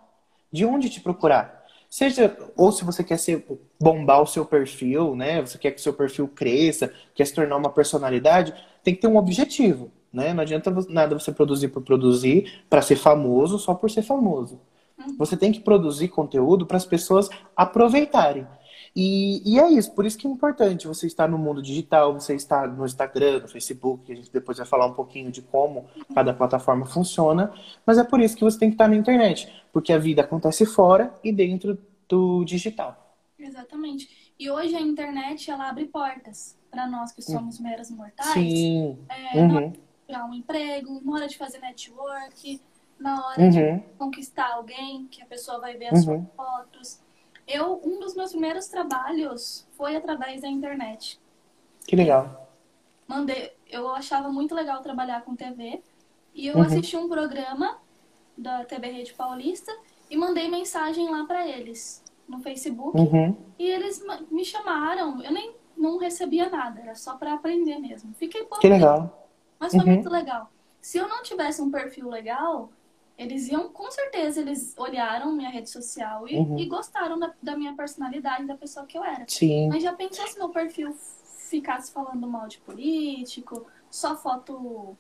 [0.51, 1.57] de onde te procurar.
[1.89, 3.45] Seja, ou se você quer ser,
[3.79, 5.39] bombar o seu perfil, né?
[5.39, 9.07] Você quer que o seu perfil cresça, quer se tornar uma personalidade, tem que ter
[9.07, 9.89] um objetivo.
[10.11, 10.33] Né?
[10.33, 14.59] Não adianta nada você produzir por produzir para ser famoso só por ser famoso.
[14.97, 15.17] Uhum.
[15.17, 18.47] Você tem que produzir conteúdo para as pessoas aproveitarem.
[18.95, 22.33] E, e, é isso, por isso que é importante você estar no mundo digital, você
[22.33, 25.85] estar no Instagram, no Facebook, que a gente depois vai falar um pouquinho de como
[26.15, 27.53] cada plataforma funciona,
[27.85, 30.65] mas é por isso que você tem que estar na internet, porque a vida acontece
[30.65, 31.77] fora e dentro
[32.09, 33.15] do digital.
[33.37, 34.33] Exatamente.
[34.39, 38.33] E hoje a internet ela abre portas para nós que somos meras mortais.
[38.33, 38.97] Sim.
[39.09, 39.73] É, uhum
[40.07, 42.61] procurar um emprego, na hora de fazer network,
[42.97, 43.49] na hora uhum.
[43.49, 46.25] de conquistar alguém, que a pessoa vai ver as uhum.
[46.35, 47.01] suas fotos.
[47.45, 51.19] Eu, um dos meus primeiros trabalhos foi através da internet.
[51.85, 52.49] Que legal.
[53.07, 55.81] Mandei, eu achava muito legal trabalhar com TV
[56.33, 56.61] e eu uhum.
[56.61, 57.77] assisti um programa
[58.37, 59.71] da TV Rede Paulista
[60.09, 63.35] e mandei mensagem lá para eles no Facebook uhum.
[63.57, 65.21] e eles me chamaram.
[65.21, 68.13] Eu nem não recebia nada, era só para aprender mesmo.
[68.15, 68.59] Fiquei pouco.
[68.59, 69.26] Que legal.
[69.59, 69.93] Mas foi uhum.
[69.93, 70.51] muito legal.
[70.81, 72.71] Se eu não tivesse um perfil legal,
[73.17, 76.57] eles iam, com certeza, eles olharam minha rede social e, uhum.
[76.57, 79.25] e gostaram da, da, minha personalidade, da pessoa que eu era.
[79.27, 79.69] Sim.
[79.69, 80.95] Mas já pensou se meu perfil
[81.49, 84.95] ficasse falando mal de político, só foto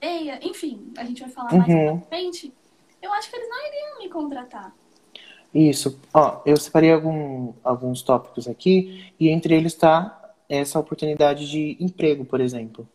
[0.00, 1.58] feia, enfim, a gente vai falar uhum.
[1.58, 2.52] mais pra frente.
[3.00, 4.74] Eu acho que eles não iriam me contratar.
[5.54, 6.00] Isso.
[6.12, 12.24] Ó, eu separei algum, alguns tópicos aqui e entre eles está essa oportunidade de emprego,
[12.24, 12.88] por exemplo.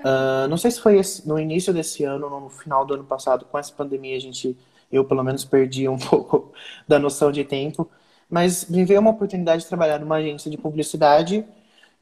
[0.00, 3.04] Uh, não sei se foi esse, no início desse ano ou no final do ano
[3.04, 4.56] passado, com essa pandemia, a gente,
[4.90, 6.52] eu pelo menos perdi um pouco
[6.88, 7.90] da noção de tempo,
[8.28, 11.44] mas me veio uma oportunidade de trabalhar numa agência de publicidade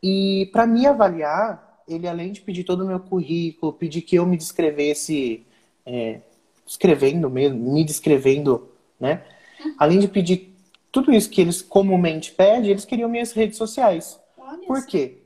[0.03, 4.27] e para me avaliar, ele além de pedir todo o meu currículo, pedir que eu
[4.27, 5.47] me descrevesse,
[5.85, 6.21] é,
[6.67, 9.25] escrevendo mesmo, me descrevendo, né?
[9.79, 10.55] Além de pedir
[10.93, 14.21] tudo isso que eles comumente pedem, eles queriam minhas redes sociais.
[14.67, 15.18] Por quê?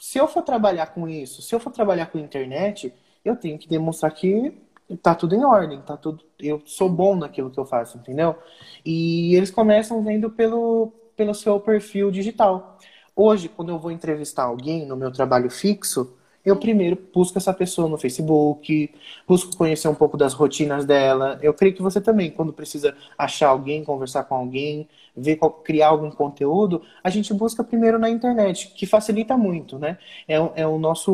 [0.00, 2.92] Se eu for trabalhar com isso, se eu for trabalhar com internet,
[3.24, 4.58] eu tenho que demonstrar que
[5.02, 8.36] tá tudo em ordem, tá tudo, eu sou bom naquilo que eu faço, entendeu?
[8.84, 12.78] E eles começam vendo pelo, pelo seu perfil digital.
[13.14, 17.88] Hoje, quando eu vou entrevistar alguém no meu trabalho fixo, eu primeiro busco essa pessoa
[17.88, 18.92] no Facebook,
[19.26, 21.38] busco conhecer um pouco das rotinas dela.
[21.42, 26.10] Eu creio que você também, quando precisa achar alguém, conversar com alguém, ver criar algum
[26.10, 29.98] conteúdo, a gente busca primeiro na internet, que facilita muito, né?
[30.26, 31.12] É, é o, nosso,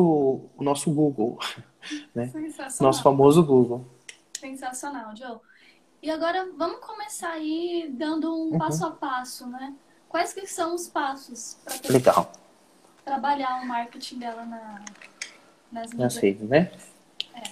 [0.57, 1.37] o nosso Google,
[2.15, 2.31] né?
[2.79, 3.85] Nosso famoso Google.
[4.39, 5.37] Sensacional, Joe.
[6.01, 8.57] E agora vamos começar aí dando um uhum.
[8.57, 9.73] passo a passo, né?
[10.07, 12.31] Quais que são os passos para Legal.
[13.07, 14.85] Trabalhar o marketing dela na,
[15.71, 16.69] nas, nas redes, né?
[17.33, 17.43] É.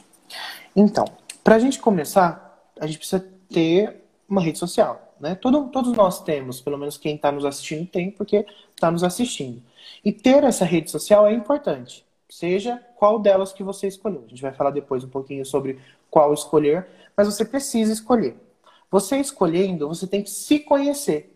[0.76, 1.06] Então,
[1.42, 5.34] para a gente começar, a gente precisa ter uma rede social, né?
[5.36, 9.64] Todo, todos nós temos, pelo menos quem está nos assistindo tem, porque está nos assistindo.
[10.04, 14.24] E ter essa rede social é importante, seja qual delas que você escolheu.
[14.26, 18.36] A gente vai falar depois um pouquinho sobre qual escolher, mas você precisa escolher.
[18.92, 21.35] Você escolhendo, você tem que se conhecer.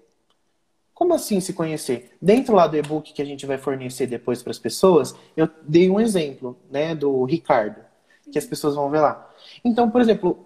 [0.99, 2.17] Como assim se conhecer?
[2.21, 5.89] Dentro lá do e-book que a gente vai fornecer depois para as pessoas, eu dei
[5.89, 7.79] um exemplo, né, do Ricardo,
[8.29, 9.31] que as pessoas vão ver lá.
[9.63, 10.45] Então, por exemplo,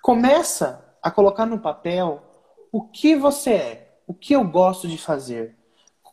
[0.00, 2.22] começa a colocar no papel
[2.72, 5.54] o que você é, o que eu gosto de fazer,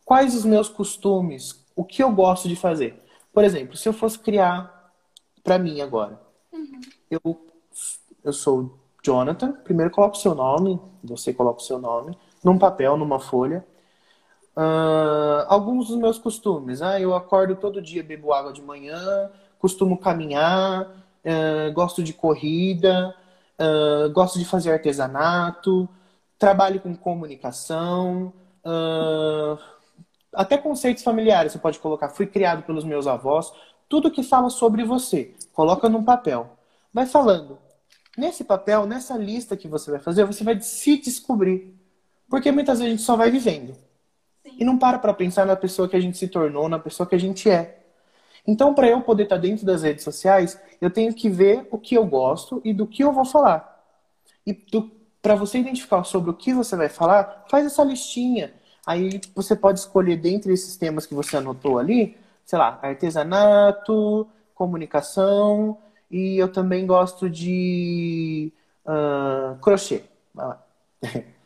[0.03, 3.01] quais os meus costumes, o que eu gosto de fazer.
[3.31, 4.91] Por exemplo, se eu fosse criar
[5.41, 6.81] para mim agora, uhum.
[7.09, 7.47] eu,
[8.21, 12.97] eu sou Jonathan, primeiro coloco o seu nome, você coloca o seu nome, num papel,
[12.97, 13.65] numa folha.
[14.55, 16.81] Uh, alguns dos meus costumes.
[16.81, 23.15] Ah, eu acordo todo dia, bebo água de manhã, costumo caminhar, uh, gosto de corrida,
[23.59, 25.87] uh, gosto de fazer artesanato,
[26.37, 28.33] trabalho com comunicação,
[30.33, 32.09] até conceitos familiares você pode colocar.
[32.09, 33.51] Fui criado pelos meus avós.
[33.89, 36.57] Tudo que fala sobre você, coloca num papel.
[36.93, 37.57] Vai falando.
[38.17, 41.80] Nesse papel, nessa lista que você vai fazer, você vai se descobrir.
[42.31, 43.75] Porque muitas vezes a gente só vai vivendo.
[44.41, 44.55] Sim.
[44.59, 47.13] E não para para pensar na pessoa que a gente se tornou, na pessoa que
[47.13, 47.79] a gente é.
[48.47, 51.77] Então, para eu poder estar tá dentro das redes sociais, eu tenho que ver o
[51.77, 53.85] que eu gosto e do que eu vou falar.
[54.47, 54.53] E
[55.21, 58.53] para você identificar sobre o que você vai falar, faz essa listinha.
[58.87, 65.77] Aí você pode escolher dentre esses temas que você anotou ali, sei lá, artesanato, comunicação,
[66.09, 68.53] e eu também gosto de
[68.85, 70.03] uh, crochê.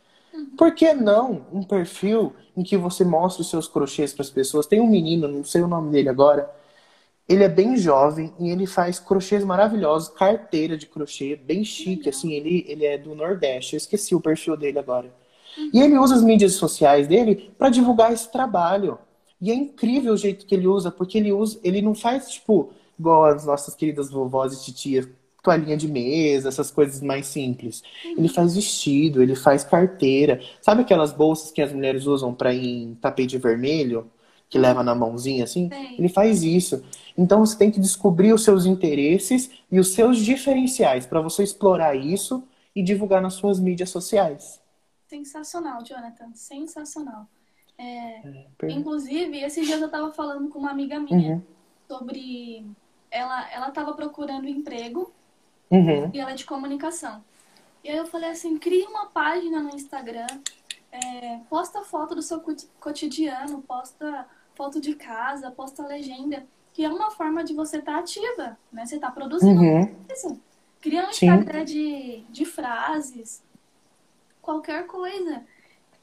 [0.57, 4.67] Por que não um perfil em que você mostra os seus crochês para as pessoas?
[4.67, 6.49] Tem um menino, não sei o nome dele agora,
[7.27, 12.33] ele é bem jovem e ele faz crochês maravilhosos, carteira de crochê, bem chique, assim,
[12.33, 15.11] ele, ele é do Nordeste, eu esqueci o perfil dele agora.
[15.73, 18.99] E ele usa as mídias sociais dele para divulgar esse trabalho.
[19.41, 22.71] E é incrível o jeito que ele usa, porque ele usa, ele não faz, tipo,
[22.99, 25.07] igual as nossas queridas vovós e titias
[25.45, 27.83] toalhinha de mesa, essas coisas mais simples.
[28.03, 28.15] Uhum.
[28.17, 30.41] Ele faz vestido, ele faz carteira.
[30.59, 34.09] Sabe aquelas bolsas que as mulheres usam para ir em tapete vermelho?
[34.49, 35.69] Que leva na mãozinha assim?
[35.71, 35.95] Sim.
[35.97, 36.83] Ele faz isso.
[37.17, 41.95] Então você tem que descobrir os seus interesses e os seus diferenciais para você explorar
[41.95, 42.43] isso
[42.75, 44.59] e divulgar nas suas mídias sociais.
[45.07, 46.31] Sensacional, Jonathan.
[46.33, 47.27] Sensacional.
[47.77, 51.41] É, é, inclusive, esses dias eu estava falando com uma amiga minha uhum.
[51.87, 52.65] sobre.
[53.11, 55.13] Ela estava procurando emprego
[55.71, 56.11] Uhum.
[56.13, 57.23] e ela é de comunicação.
[57.83, 60.27] E aí eu falei assim, cria uma página no Instagram,
[60.91, 66.89] é, posta foto do seu coti- cotidiano, posta foto de casa, posta legenda, que é
[66.89, 68.85] uma forma de você estar ativa, né?
[68.85, 69.95] Você tá produzindo Uhum.
[70.07, 70.39] coisa.
[70.81, 71.27] Cria um Sim.
[71.27, 73.43] Instagram de, de frases,
[74.41, 75.43] qualquer coisa.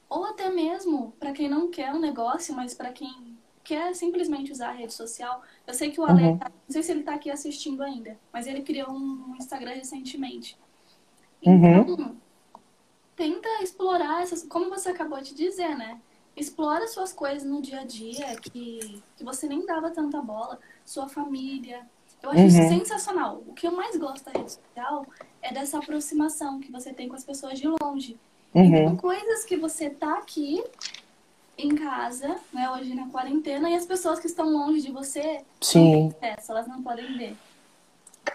[0.09, 4.69] Ou até mesmo, para quem não quer um negócio, mas para quem quer simplesmente usar
[4.69, 5.41] a rede social.
[5.65, 6.37] Eu sei que o Ale, Uhum.
[6.37, 10.57] tá- não sei se ele tá aqui assistindo ainda, mas ele criou um Instagram recentemente.
[11.45, 11.77] Uhum.
[11.81, 12.17] Então,
[13.15, 15.99] tenta explorar essas, como você acabou de dizer, né?
[16.35, 21.07] Explora suas coisas no dia a dia que, que você nem dava tanta bola, sua
[21.07, 21.87] família.
[22.21, 22.69] Eu acho isso Uhum.
[22.69, 23.43] sensacional.
[23.47, 25.05] O que eu mais gosto da rede social
[25.41, 28.17] é dessa aproximação que você tem com as pessoas de longe.
[28.55, 28.97] Então, Uhum.
[28.97, 30.63] coisas que você tá aqui
[31.57, 35.43] em casa, né, hoje na quarentena, e as pessoas que estão longe de você não
[35.61, 36.13] Sim.
[36.19, 37.35] têm acesso, elas não podem ver.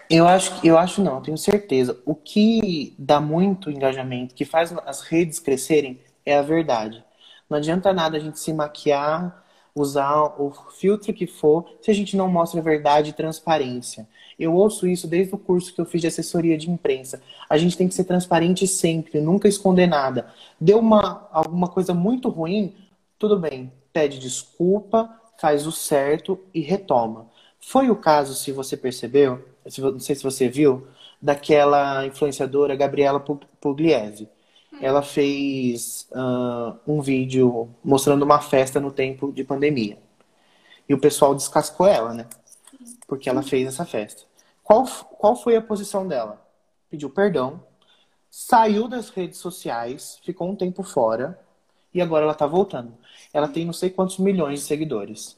[0.09, 1.99] Eu acho, eu acho não, tenho certeza.
[2.05, 7.03] O que dá muito engajamento, que faz as redes crescerem, é a verdade.
[7.49, 12.15] Não adianta nada a gente se maquiar, usar o filtro que for, se a gente
[12.17, 14.07] não mostra verdade e transparência.
[14.37, 17.21] Eu ouço isso desde o curso que eu fiz de assessoria de imprensa.
[17.49, 20.27] A gente tem que ser transparente sempre, nunca esconder nada.
[20.59, 22.73] Deu uma, alguma coisa muito ruim,
[23.19, 27.29] tudo bem, pede desculpa, faz o certo e retoma.
[27.59, 29.45] Foi o caso, se você percebeu,
[29.77, 30.87] não sei se você viu,
[31.21, 34.29] daquela influenciadora Gabriela Pug- Pugliese.
[34.81, 39.97] Ela fez ah, um vídeo mostrando uma festa no tempo de pandemia.
[40.87, 42.25] E o pessoal descascou ela, né?
[43.05, 44.23] Porque ela fez essa festa.
[44.63, 44.85] Qual,
[45.17, 46.41] qual foi a posição dela?
[46.89, 47.61] Pediu perdão,
[48.29, 51.37] saiu das redes sociais, ficou um tempo fora
[51.93, 52.93] e agora ela tá voltando.
[53.33, 55.37] Ela tem não sei quantos milhões de seguidores.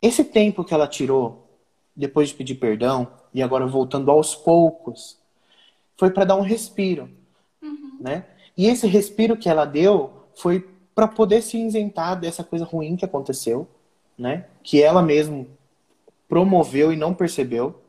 [0.00, 1.48] Esse tempo que ela tirou,
[1.94, 5.18] depois de pedir perdão, e agora voltando aos poucos,
[5.96, 7.10] foi para dar um respiro,
[8.00, 8.24] né?
[8.56, 13.04] E esse respiro que ela deu foi para poder se isentar dessa coisa ruim que
[13.04, 13.68] aconteceu,
[14.18, 14.46] né?
[14.62, 15.46] Que ela mesma
[16.28, 17.82] promoveu e não percebeu,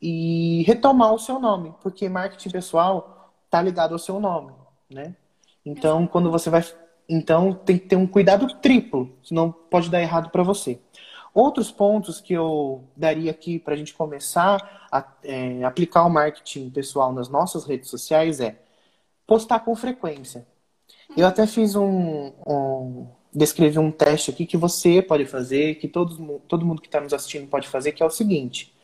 [0.00, 4.52] e retomar o seu nome, porque marketing pessoal tá ligado ao seu nome,
[4.88, 5.16] né?
[5.64, 6.62] Então, quando você vai,
[7.08, 10.78] então tem que ter um cuidado triplo, senão pode dar errado para você.
[11.34, 16.70] Outros pontos que eu daria aqui para a gente começar a é, aplicar o marketing
[16.70, 18.58] pessoal nas nossas redes sociais é
[19.26, 20.46] postar com frequência.
[21.16, 26.18] Eu até fiz um, um descrevi um teste aqui que você pode fazer, que todos,
[26.18, 28.74] mu- todo mundo que está nos assistindo pode fazer, que é o seguinte: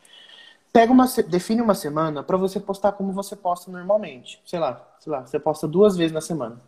[0.72, 4.40] pega uma, define uma semana para você postar como você posta normalmente.
[4.46, 6.60] Sei lá, sei lá, você posta duas vezes na semana.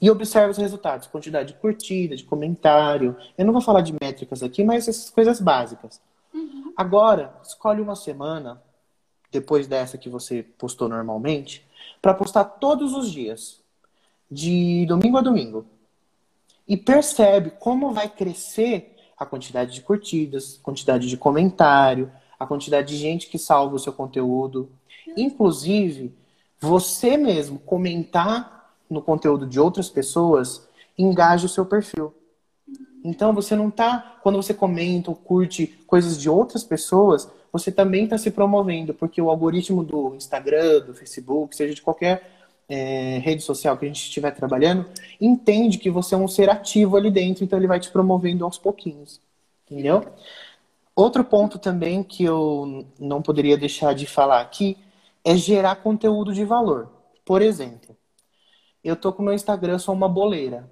[0.00, 3.16] E observa os resultados, quantidade de curtida, de comentário.
[3.36, 6.00] Eu não vou falar de métricas aqui, mas essas coisas básicas.
[6.76, 8.62] Agora, escolhe uma semana,
[9.32, 11.66] depois dessa que você postou normalmente,
[12.00, 13.60] para postar todos os dias,
[14.30, 15.66] de domingo a domingo.
[16.66, 22.96] E percebe como vai crescer a quantidade de curtidas, quantidade de comentário, a quantidade de
[22.96, 24.70] gente que salva o seu conteúdo.
[25.16, 26.14] Inclusive,
[26.60, 28.57] você mesmo comentar
[28.88, 32.14] no conteúdo de outras pessoas engaja o seu perfil.
[33.04, 38.04] Então você não tá, quando você comenta ou curte coisas de outras pessoas, você também
[38.04, 43.42] está se promovendo, porque o algoritmo do Instagram, do Facebook, seja de qualquer é, rede
[43.42, 44.86] social que a gente estiver trabalhando,
[45.20, 48.58] entende que você é um ser ativo ali dentro, então ele vai te promovendo aos
[48.58, 49.20] pouquinhos.
[49.70, 50.04] Entendeu?
[50.94, 54.76] Outro ponto também que eu não poderia deixar de falar aqui
[55.24, 56.90] é gerar conteúdo de valor.
[57.24, 57.96] Por exemplo,
[58.88, 60.70] eu tô com meu Instagram, sou uma boleira.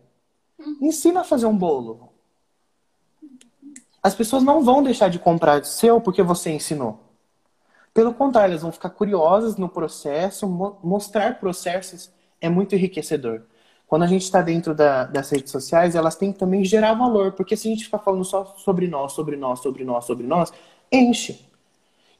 [0.81, 2.13] Ensina a fazer um bolo.
[4.03, 7.01] As pessoas não vão deixar de comprar seu porque você ensinou.
[7.93, 10.47] Pelo contrário, elas vão ficar curiosas no processo.
[10.47, 13.43] Mo mostrar processos é muito enriquecedor.
[13.87, 17.33] Quando a gente está dentro da, das redes sociais, elas têm que também gerar valor,
[17.33, 20.53] porque se a gente ficar falando só sobre nós, sobre nós, sobre nós, sobre nós,
[20.91, 21.47] enche.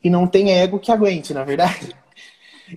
[0.03, 1.95] E não tem ego que aguente, na verdade.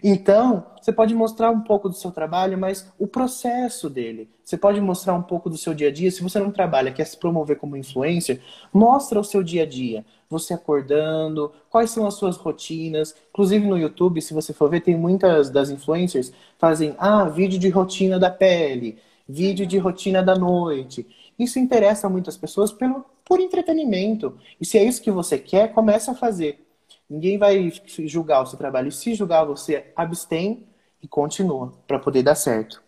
[0.03, 4.29] Então, você pode mostrar um pouco do seu trabalho, mas o processo dele.
[4.43, 6.11] Você pode mostrar um pouco do seu dia a dia.
[6.11, 8.41] Se você não trabalha, quer se promover como influencer,
[8.73, 10.05] mostra o seu dia a dia.
[10.29, 13.15] Você acordando, quais são as suas rotinas.
[13.29, 17.69] Inclusive no YouTube, se você for ver, tem muitas das influencers fazem, ah, vídeo de
[17.69, 21.07] rotina da pele, vídeo de rotina da noite.
[21.37, 24.37] Isso interessa muitas pessoas pelo, por entretenimento.
[24.59, 26.68] E se é isso que você quer, comece a fazer.
[27.09, 27.71] Ninguém vai
[28.05, 28.89] julgar o seu trabalho.
[28.89, 30.67] E se julgar, você abstém
[31.01, 32.81] e continua para poder dar certo.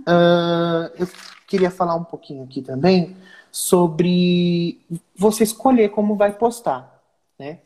[0.00, 1.08] Uh, eu
[1.46, 3.16] queria falar um pouquinho aqui também
[3.50, 4.80] sobre
[5.16, 7.02] você escolher como vai postar,
[7.38, 7.60] né?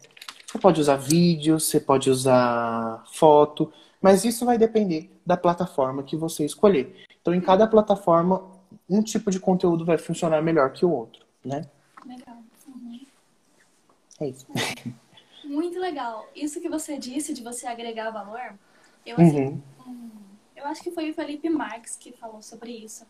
[0.47, 6.17] Você pode usar vídeo, você pode usar foto, mas isso vai depender da plataforma que
[6.17, 7.05] você escolher.
[7.21, 8.45] Então, em cada plataforma,
[8.89, 11.69] um tipo de conteúdo vai funcionar melhor que o outro, né?
[12.07, 12.37] Legal.
[12.69, 13.01] Uhum.
[14.21, 14.47] É isso.
[15.47, 16.29] Muito legal.
[16.35, 18.59] Isso que você disse de você agregar valor,
[19.05, 20.15] eu, assim, Uhum.
[20.57, 23.07] eu acho que foi o Felipe Marques que falou sobre isso.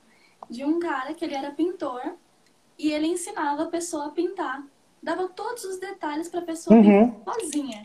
[0.51, 2.17] De um cara que ele era pintor
[2.79, 4.65] e ele ensinava a pessoa a pintar.
[5.03, 7.11] Dava todos os detalhes para a pessoa Uhum.
[7.13, 7.83] pintar sozinha.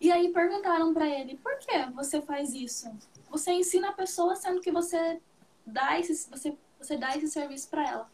[0.00, 2.90] E aí perguntaram para ele, por que você faz isso?
[3.30, 5.20] Você ensina a pessoa sendo que você
[5.66, 8.10] dá esse, você, você dá esse serviço para ela.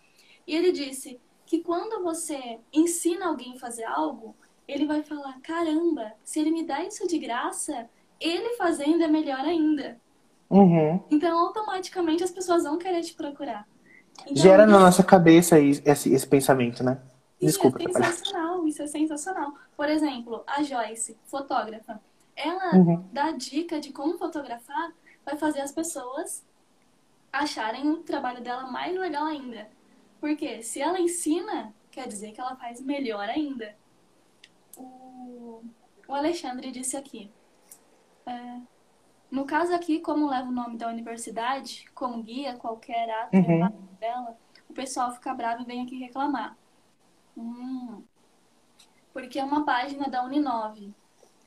[0.46, 4.36] E ele disse que quando você ensina alguém a fazer algo,
[4.70, 7.88] ele vai falar, caramba, se ele me dá isso de graça,
[8.20, 10.00] ele fazendo é melhor ainda.
[10.48, 11.00] Uhum.
[11.10, 13.66] Então, automaticamente as pessoas vão querer te procurar.
[14.22, 17.00] Então, Gera na isso- nossa cabeça esse, esse pensamento, né?
[17.40, 18.12] Isso Desculpa, é atrapalhar.
[18.12, 19.54] sensacional, isso é sensacional.
[19.76, 22.00] Por exemplo, a Joyce, fotógrafa,
[22.36, 23.04] ela Uhum.
[23.12, 24.92] dá dica de como fotografar,
[25.24, 26.44] vai fazer as pessoas
[27.32, 29.68] acharem o trabalho dela mais legal ainda.
[30.20, 33.74] Porque se ela ensina, quer dizer que ela faz melhor ainda.
[35.20, 35.62] O,
[36.08, 37.30] o Alexandre disse aqui.
[38.26, 38.60] é,
[39.30, 43.68] no caso aqui, como leva o nome da universidade, como guia qualquer ato Uhum.
[44.00, 44.36] dela,
[44.68, 46.56] o pessoal fica bravo e vem aqui reclamar.
[47.36, 48.02] Hum,
[49.12, 50.92] porque é uma página da Uninove.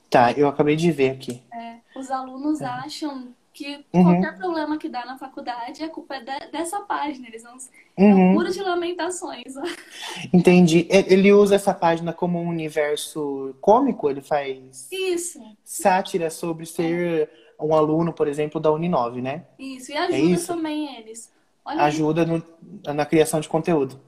[0.09, 1.41] Tá, eu acabei de ver aqui.
[1.51, 4.03] É, os alunos acham que Uhum.
[4.03, 7.27] qualquer problema que dá na faculdade, a culpa é de- dessa página.
[7.27, 7.55] Eles não.
[7.95, 8.33] É um Uhum.
[8.33, 9.53] muro de lamentações.
[10.33, 10.87] Entendi.
[10.89, 14.09] Ele usa essa página como um universo cômico?
[14.09, 17.29] Ele faz Isso, sátira sobre ser
[17.59, 19.45] um aluno, por exemplo, da Uninove, né?
[19.59, 19.91] isso.
[19.91, 20.47] E ajuda isso?
[20.47, 21.31] também eles.
[21.63, 22.43] Olha, Ajuda no-
[22.93, 23.99] na criação de conteúdo.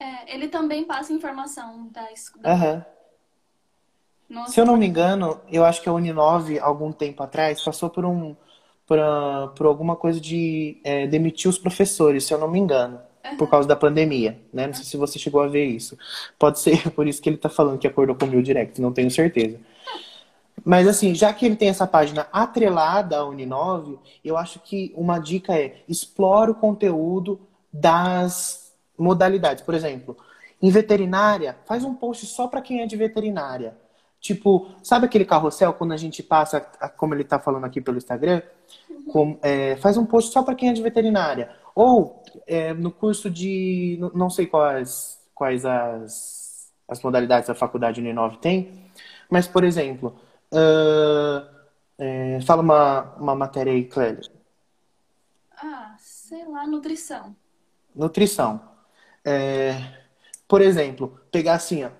[0.00, 2.48] é, ele também passa informação da escola.
[2.48, 2.84] Aham.
[4.46, 8.04] Se eu não me engano, eu acho que a Uninove, algum tempo atrás, passou por
[8.04, 8.36] um
[8.88, 13.00] por, a- por alguma coisa de é, demitir os professores, se eu não me engano,
[13.38, 14.66] por causa da pandemia, né?
[14.68, 15.98] Não sei se você chegou a ver isso.
[16.38, 18.92] Pode ser por isso que ele tá falando que acordou com o meu direct, não
[18.92, 19.58] tenho certeza.
[20.64, 25.18] Mas assim, já que ele tem essa página atrelada à Uninove, eu acho que uma
[25.18, 27.40] dica é explore o conteúdo
[27.72, 29.62] das modalidades.
[29.62, 30.16] Por exemplo,
[30.60, 33.76] em veterinária, faz um post só para quem é de veterinária.
[34.20, 36.60] Tipo, sabe aquele carrossel quando a gente passa,
[36.96, 38.42] como ele tá falando aqui pelo Instagram?
[39.12, 41.50] Com- é, faz um post só para quem é de veterinária.
[41.74, 43.98] Ou é, no curso de.
[44.14, 48.90] Não sei quais, quais as, as modalidades da faculdade Uninove tem,
[49.30, 50.18] mas, por exemplo,
[50.52, 51.48] ah,
[51.98, 54.22] é, fala uma, uma matéria aí, Clélia.
[55.56, 57.34] Ah, sei lá, nutrição.
[57.94, 58.60] Nutrição.
[59.24, 59.74] É,
[60.46, 61.90] por exemplo, pegar assim, ó,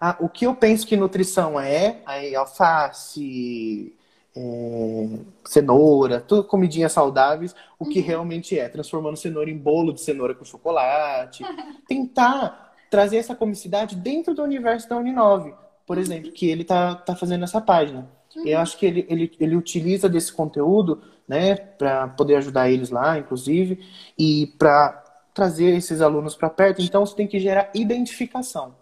[0.00, 3.94] ah, o que eu penso que nutrição é, aí alface,
[4.36, 5.08] é,
[5.44, 10.44] cenoura, tudo comidinhas saudáveis, o que realmente é, transformando cenoura em bolo de cenoura com
[10.44, 11.44] chocolate.
[11.88, 15.52] Tentar trazer essa comicidade dentro do universo da Uninove,
[15.86, 18.08] por exemplo, que ele tá, tá fazendo essa página.
[18.44, 23.18] Eu acho que ele, ele, ele utiliza desse conteúdo, né, para poder ajudar eles lá,
[23.18, 23.84] inclusive,
[24.16, 26.80] e para trazer esses alunos para perto.
[26.80, 28.74] Então, você tem que gerar identificação.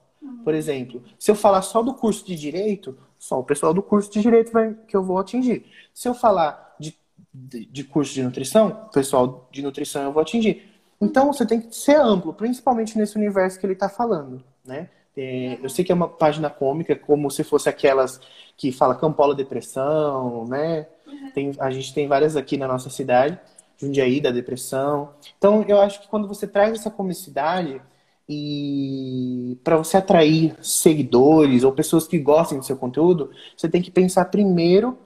[0.44, 4.10] Por exemplo, se eu falar só do curso de direito, só o pessoal do curso
[4.10, 5.66] de direito vai, que eu vou atingir.
[5.92, 6.96] Se eu falar de,
[7.32, 10.62] de, de curso de nutrição, o pessoal de nutrição eu vou atingir.
[11.00, 14.88] Então, você tem que ser amplo, principalmente nesse universo que ele está falando, né?
[15.16, 18.20] É, eu sei que é uma página cômica, como se fosse aquelas
[18.56, 20.86] que fala Campola Depressão, né?
[21.34, 23.38] Tem, a gente tem várias aqui na nossa cidade,
[23.78, 25.10] Jundiaí da Depressão.
[25.38, 27.80] Então, eu acho que quando você traz essa comicidade
[28.28, 33.90] e para você atrair seguidores ou pessoas que gostem do seu conteúdo, você tem que
[33.90, 34.98] pensar primeiro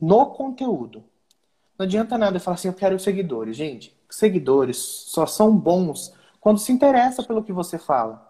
[0.00, 1.02] no conteúdo.
[1.76, 3.56] Não adianta nada falar assim, eu quero seguidores.
[3.56, 8.28] Gente, seguidores só são bons quando se interessa pelo que você fala.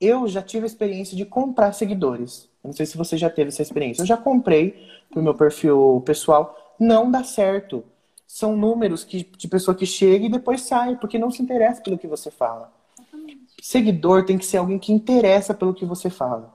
[0.00, 2.48] Eu já tive a experiência de comprar seguidores.
[2.62, 4.02] Eu não sei se você já teve essa experiência.
[4.02, 6.74] Eu já comprei pro meu perfil pessoal.
[6.78, 7.84] Não dá certo.
[8.26, 11.98] São números que, de pessoa que chega e depois sai, porque não se interessa pelo
[11.98, 12.72] que você fala.
[13.60, 16.54] Seguidor tem que ser alguém que interessa pelo que você fala.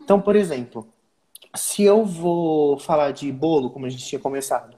[0.00, 0.86] Então, por exemplo,
[1.54, 4.76] se eu vou falar de bolo, como a gente tinha começado,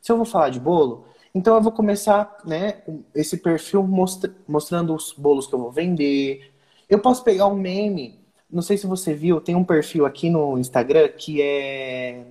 [0.00, 1.04] se eu vou falar de bolo,
[1.34, 2.82] então eu vou começar, né,
[3.14, 6.52] esse perfil mostra, mostrando os bolos que eu vou vender.
[6.88, 10.58] Eu posso pegar um meme, não sei se você viu, tem um perfil aqui no
[10.58, 12.24] Instagram que é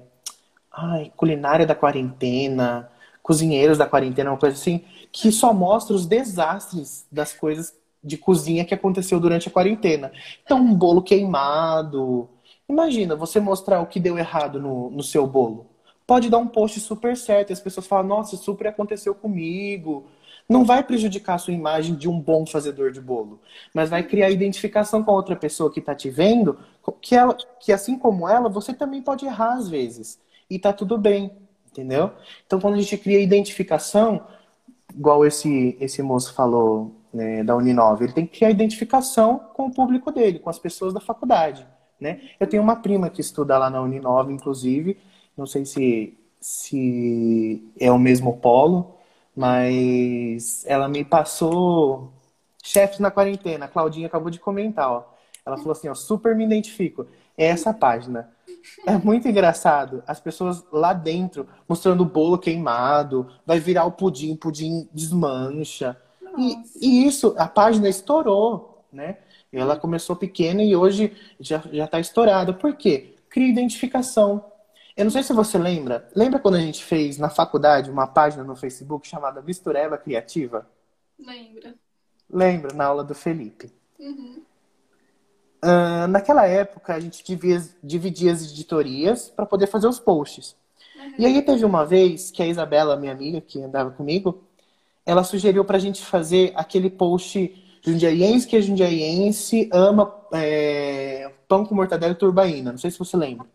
[0.72, 2.90] ai, culinária da quarentena,
[3.24, 7.74] cozinheiros da quarentena, uma coisa assim, que só mostra os desastres das coisas
[8.04, 10.12] de cozinha que aconteceu durante a quarentena.
[10.44, 12.30] Então, um bolo queimado.
[12.68, 15.68] Imagina você mostrar o que deu errado no, no seu bolo.
[16.08, 20.08] Pode dar um post super certo e as pessoas falam, nossa, super aconteceu comigo.
[20.50, 23.40] Não vai prejudicar a sua imagem de um bom fazedor de bolo,
[23.74, 26.58] mas vai criar identificação com a outra pessoa que está te vendo,
[27.02, 30.20] que, ela, que assim como ela, você também pode errar às vezes.
[30.50, 31.32] E tá tudo bem,
[31.70, 32.12] entendeu?
[32.46, 34.28] Então quando a gente cria identificação,
[34.94, 39.74] igual esse, esse moço falou né, da Uninove, ele tem que criar identificação com o
[39.74, 41.66] público dele, com as pessoas da faculdade.
[42.00, 42.22] Né?
[42.40, 44.98] Eu tenho uma prima que estuda lá na Uninove, inclusive,
[45.38, 48.96] não sei se, se é o mesmo polo,
[49.36, 52.12] mas ela me passou
[52.64, 53.66] chefes na quarentena.
[53.66, 55.12] A Claudinha acabou de comentar, ó.
[55.46, 57.08] Ela falou assim, ó, super me identifico.
[57.38, 58.30] É essa página.
[58.86, 60.04] É muito engraçado.
[60.06, 65.98] As pessoas lá dentro mostrando o bolo queimado, vai virar o pudim, pudim desmancha.
[66.38, 69.18] E, e, isso, a página estourou, né?
[69.52, 72.54] Ela começou pequena e hoje já, já tá estourada.
[72.54, 73.16] Por quê?
[73.30, 74.46] Cria identificação.
[74.96, 76.10] Eu não sei se você lembra.
[76.16, 80.68] Lembra quando a gente fez na faculdade uma página no Facebook chamada Mistureba Criativa?
[81.20, 81.76] Lembra.
[82.30, 83.72] Lembra, na aula do Felipe.
[84.00, 84.42] Uhum.
[85.64, 90.56] Uh, naquela época, a gente dividia, dividia as editorias para poder fazer os posts.
[90.96, 91.14] Uhum.
[91.20, 94.44] E aí teve uma vez que a Isabela, minha amiga, que andava comigo,
[95.06, 101.66] ela sugeriu para a gente fazer aquele post jundiaiense que é jundiaiense, ama é, pão
[101.66, 102.72] com mortadela e turbaína.
[102.72, 103.48] Não sei se você lembra.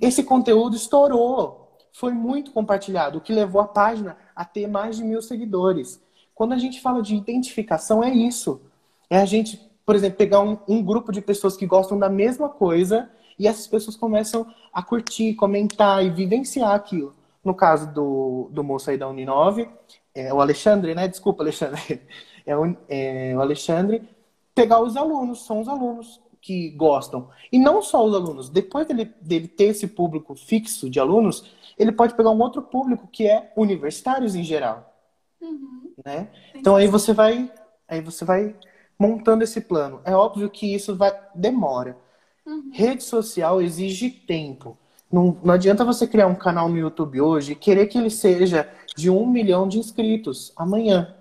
[0.00, 5.04] Esse conteúdo estourou, foi muito compartilhado, o que levou a página a ter mais de
[5.04, 6.00] mil seguidores.
[6.34, 8.60] Quando a gente fala de identificação, é isso.
[9.08, 12.48] É a gente, por exemplo, pegar um, um grupo de pessoas que gostam da mesma
[12.48, 17.14] coisa e essas pessoas começam a curtir, comentar e vivenciar aquilo.
[17.44, 19.68] No caso do, do moço aí da Uninove,
[20.14, 21.08] é, o Alexandre, né?
[21.08, 22.02] Desculpa, Alexandre.
[22.46, 24.06] É o, é, o Alexandre.
[24.54, 27.30] Pegar os alunos, são os alunos que gostam.
[27.50, 28.50] E não só os alunos.
[28.50, 33.08] Depois dele, dele ter esse público fixo de alunos, ele pode pegar um outro público
[33.10, 34.94] que é universitários em geral.
[35.40, 35.94] Uhum.
[36.04, 36.28] Né?
[36.54, 37.50] Então aí você vai,
[37.88, 38.54] aí você vai
[38.98, 40.02] montando esse plano.
[40.04, 41.96] É óbvio que isso vai demora.
[42.44, 42.70] Uhum.
[42.74, 44.76] Rede social exige tempo.
[45.14, 48.68] Não, não adianta você criar um canal no YouTube hoje e querer que ele seja
[48.96, 51.14] de um milhão de inscritos amanhã.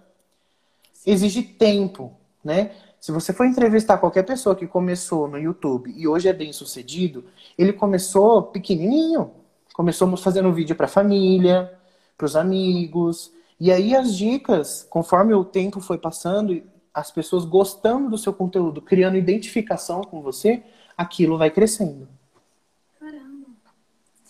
[1.06, 2.12] Exige tempo,
[2.44, 2.72] né?
[3.00, 7.26] Se você for entrevistar qualquer pessoa que começou no YouTube e hoje é bem sucedido,
[7.56, 9.30] ele começou pequenininho.
[9.76, 11.72] Começou fazendo vídeo para a família,
[12.18, 13.32] para os amigos.
[13.60, 18.82] E aí as dicas, conforme o tempo foi passando, as pessoas gostando do seu conteúdo,
[18.82, 20.64] criando identificação com você,
[20.98, 22.08] aquilo vai crescendo.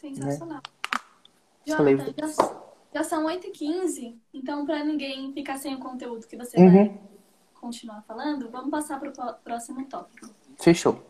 [0.03, 0.57] Sensacional.
[0.57, 0.61] Né?
[1.65, 2.55] Jonathan, já,
[2.93, 6.71] já são 8h15, então para ninguém ficar sem o conteúdo que você uhum.
[6.71, 7.01] vai
[7.53, 10.29] continuar falando, vamos passar para o próximo tópico.
[10.59, 11.01] Fechou.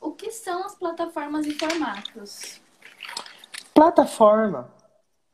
[0.00, 2.58] O que são as plataformas e formatos?
[3.74, 4.72] Plataforma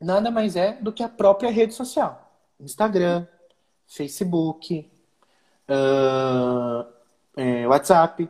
[0.01, 2.34] nada mais é do que a própria rede social.
[2.59, 3.28] Instagram,
[3.86, 4.90] Facebook,
[5.68, 6.92] uh,
[7.36, 8.28] é, WhatsApp.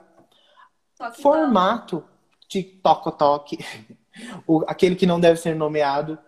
[0.99, 2.05] Toque Formato
[2.51, 3.59] TikTok, toque,
[4.47, 6.19] o, aquele que não deve ser nomeado.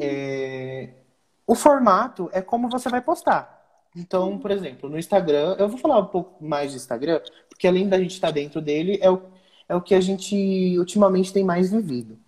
[0.00, 0.90] É,
[1.46, 3.54] o formato é como você vai postar.
[3.94, 7.88] Então, por exemplo, no Instagram, eu vou falar um pouco mais de Instagram, porque além
[7.88, 9.22] da gente estar dentro dele, é o,
[9.68, 12.18] é o que a gente ultimamente tem mais vivido.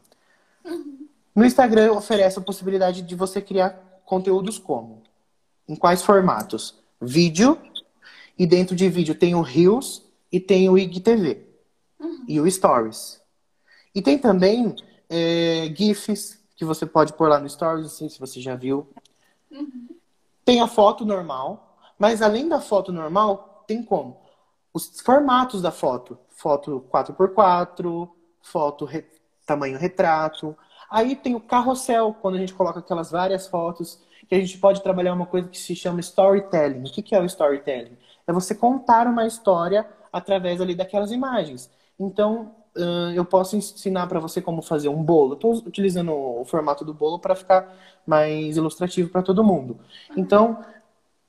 [1.34, 5.03] No Instagram oferece a possibilidade de você criar conteúdos como?
[5.68, 6.78] Em quais formatos?
[7.01, 7.59] Vídeo,
[8.39, 11.45] e dentro de vídeo tem o Reels e tem o IGTV.
[12.01, 12.24] Uhum.
[12.28, 13.20] E o Stories.
[13.99, 14.76] E tem também
[15.11, 18.88] é, GIFs, que você pode pôr lá no Stories, assim, se você já viu.
[19.51, 19.88] Uhum.
[20.44, 24.20] Tem a foto normal, mas além da foto normal, tem como?
[24.72, 26.16] Os formatos da foto.
[26.30, 28.09] Foto 4x4,
[28.40, 29.05] foto re...
[29.44, 30.57] tamanho retrato.
[30.88, 34.80] Aí tem o carrossel, quando a gente coloca aquelas várias fotos, que a gente pode
[34.80, 36.88] trabalhar uma coisa que se chama storytelling.
[36.88, 37.99] O que é o storytelling?
[38.28, 41.68] É você contar uma história através ali daquelas imagens.
[41.99, 42.55] Então,
[43.14, 45.35] eu posso ensinar para você como fazer um bolo.
[45.35, 47.74] Estou utilizando o formato do bolo para ficar
[48.07, 49.79] mais ilustrativo para todo mundo.
[50.16, 50.64] Então,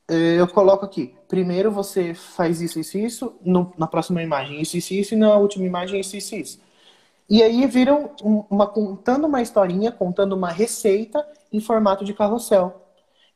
[0.08, 1.14] eu coloco aqui.
[1.28, 3.36] Primeiro você faz isso, isso, isso.
[3.44, 5.14] No, na próxima imagem, isso, isso, isso.
[5.14, 6.60] E na última imagem, isso, isso, isso.
[7.30, 8.12] E aí viram
[8.50, 12.88] uma, contando uma historinha, contando uma receita em formato de carrossel.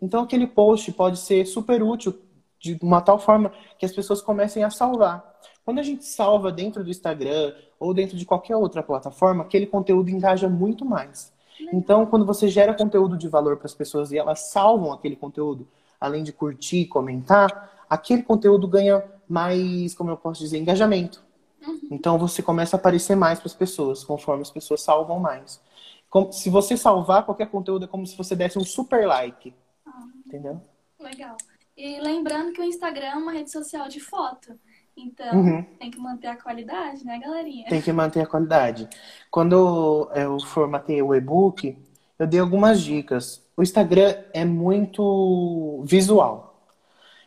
[0.01, 2.19] Então, aquele post pode ser super útil
[2.59, 5.32] de uma tal forma que as pessoas comecem a salvar.
[5.65, 10.09] Quando a gente salva dentro do Instagram ou dentro de qualquer outra plataforma, aquele conteúdo
[10.09, 11.31] engaja muito mais.
[11.71, 15.67] Então, quando você gera conteúdo de valor para as pessoas e elas salvam aquele conteúdo,
[15.99, 21.23] além de curtir, comentar, aquele conteúdo ganha mais, como eu posso dizer, engajamento.
[21.65, 21.79] Uhum.
[21.91, 25.61] Então você começa a aparecer mais para as pessoas, conforme as pessoas salvam mais.
[26.09, 29.53] Como- se você salvar qualquer conteúdo, é como se você desse um super like.
[29.85, 30.03] Ah.
[30.27, 30.59] Entendeu?
[30.99, 31.37] Legal.
[31.75, 34.59] E lembrando que o Instagram é uma rede social de foto.
[34.95, 35.63] Então, Uhum.
[35.79, 37.67] tem que manter a qualidade, né, galerinha?
[37.67, 38.87] Tem que manter a qualidade.
[39.31, 41.77] Quando eu formatei o e-book,
[42.19, 43.43] eu dei algumas dicas.
[43.57, 46.67] O Instagram é muito visual.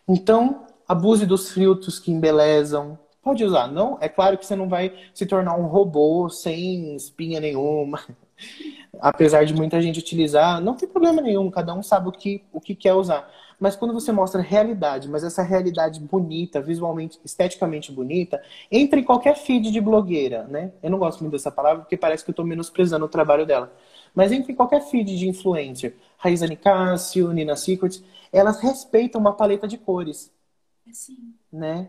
[0.09, 2.99] Então, abuse dos filtros que embelezam.
[3.23, 3.67] Pode usar.
[3.67, 8.01] Não, é claro que você não vai se tornar um robô sem espinha nenhuma.
[9.01, 12.61] Apesar de muita gente utilizar, não tem problema nenhum, cada um sabe o que, o
[12.61, 13.31] que quer usar.
[13.59, 19.35] Mas quando você mostra realidade, mas essa realidade bonita, visualmente, esteticamente bonita, entra em qualquer
[19.37, 20.73] feed de blogueira, né?
[20.83, 23.73] Eu não gosto muito dessa palavra porque parece que eu estou menosprezando o trabalho dela.
[24.15, 25.97] Mas entra em qualquer feed de influencer.
[26.19, 30.31] Raíza Nicásio, Nina Secrets, elas respeitam uma paleta de cores,
[30.93, 31.35] Sim.
[31.51, 31.89] né?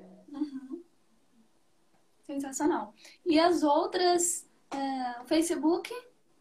[2.26, 2.94] Sensacional.
[3.26, 5.94] E as outras, é, o Facebook,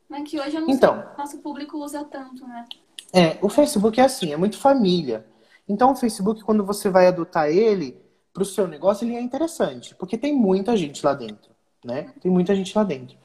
[0.08, 0.94] né, que hoje eu não Então.
[0.94, 2.64] sei nosso público usa tanto, né?
[3.12, 5.26] É, o Facebook é assim, é muito família.
[5.68, 7.96] Então, o Facebook, quando você vai adotar ele
[8.32, 11.50] para o seu negócio, ele é interessante, porque tem muita gente lá dentro,
[11.84, 12.12] né?
[12.20, 13.16] Tem muita gente lá dentro.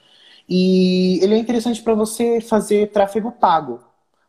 [0.48, 3.80] E ele é interessante para você fazer tráfego pago.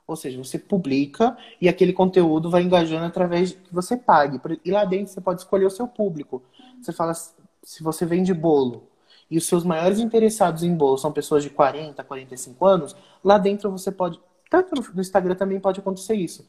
[0.06, 4.40] Ou seja, você publica e aquele conteúdo vai engajando através que você pague.
[4.64, 6.42] E lá dentro você pode escolher o seu público.
[6.80, 8.91] Você fala, se você vende bolo
[9.32, 13.70] e os seus maiores interessados em bolo são pessoas de 40, 45 anos, lá dentro
[13.70, 14.20] você pode.
[14.50, 16.46] Tanto no Instagram também pode acontecer isso.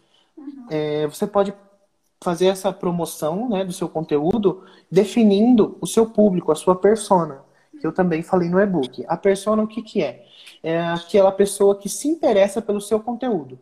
[0.70, 1.54] É, você pode
[2.22, 7.42] fazer essa promoção né, do seu conteúdo definindo o seu público, a sua persona.
[7.80, 9.06] Que eu também falei no e-book.
[9.08, 10.26] A persona, o que, que é?
[10.62, 13.58] É aquela pessoa que se interessa pelo seu conteúdo.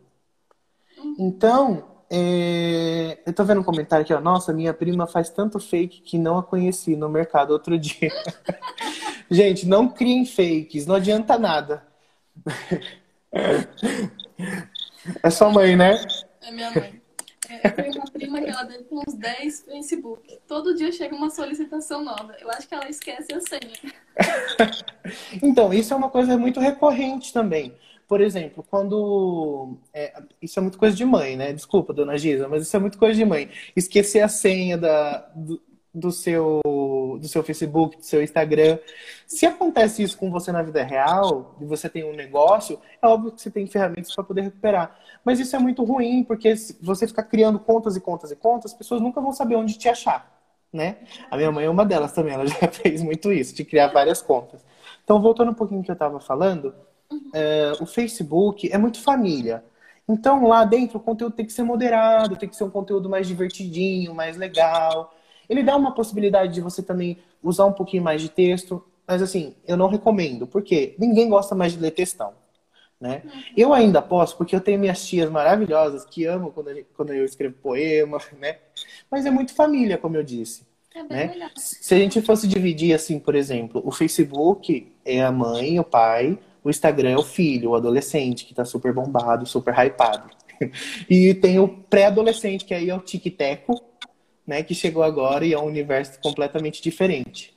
[1.16, 1.84] Então,
[2.14, 4.20] é, eu tô vendo um comentário aqui, ó.
[4.20, 8.12] Nossa, minha prima faz tanto fake que não a conheci no mercado outro dia.
[9.30, 11.82] Gente, não criem fakes, não adianta nada.
[15.22, 16.04] É sua mãe, né?
[16.42, 17.00] É minha mãe.
[17.48, 20.38] É, eu tenho uma prima que ela deve uns 10 Facebook.
[20.46, 22.36] Todo dia chega uma solicitação nova.
[22.38, 23.72] Eu acho que ela esquece a senha.
[25.42, 27.74] Então, isso é uma coisa muito recorrente também.
[28.12, 29.78] Por exemplo, quando.
[29.90, 31.50] é, isso é muito coisa de mãe, né?
[31.50, 33.48] Desculpa, dona Giza, mas isso é muito coisa de mãe.
[33.74, 35.58] Esquecer a senha da, do,
[35.94, 36.60] do seu,
[37.18, 38.78] do seu Facebook, do seu Instagram.
[39.26, 43.32] Se acontece isso com você na vida real, e você tem um negócio, é óbvio
[43.32, 44.94] que você tem ferramentas para poder recuperar.
[45.24, 48.72] Mas isso é muito ruim, porque se você ficar criando contas e contas e contas,
[48.72, 50.30] as pessoas nunca vão saber onde te achar,
[50.70, 50.98] né?
[51.30, 54.20] A minha mãe é uma delas também, ela já fez muito isso, de criar várias
[54.20, 54.62] contas.
[55.02, 56.74] Então, voltando um pouquinho que eu estava falando,
[57.32, 59.64] é, o Facebook é muito família.
[60.08, 63.26] Então, lá dentro, o conteúdo tem que ser moderado, tem que ser um conteúdo mais
[63.26, 65.14] divertidinho, mais legal.
[65.48, 69.54] Ele dá uma possibilidade de você também usar um pouquinho mais de texto, mas assim,
[69.66, 72.34] eu não recomendo, porque ninguém gosta mais de ler textão.
[73.00, 73.22] Né?
[73.56, 77.24] Eu ainda posso, porque eu tenho minhas tias maravilhosas que amam quando, gente- quando eu
[77.24, 78.58] escrevo poema, né?
[79.10, 80.64] Mas é muito família, como eu disse.
[80.94, 81.50] É né?
[81.56, 86.38] Se a gente fosse dividir assim, por exemplo, o Facebook é a mãe, o pai,
[86.64, 90.30] o Instagram é o filho, o adolescente, que tá super bombado, super hypado.
[91.10, 93.82] E tem o pré-adolescente, que aí é o tic-teco,
[94.46, 94.62] né?
[94.62, 97.52] Que chegou agora e é um universo completamente diferente.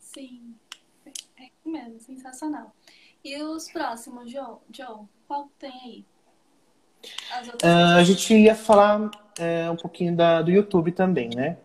[0.00, 0.52] Sim.
[1.06, 2.74] É isso mesmo, sensacional.
[3.24, 4.56] E os próximos, Joe?
[4.72, 6.04] Joe, qual tem aí?
[7.30, 11.56] As outras Ah, a gente ia falar é, um pouquinho da- do YouTube também, né?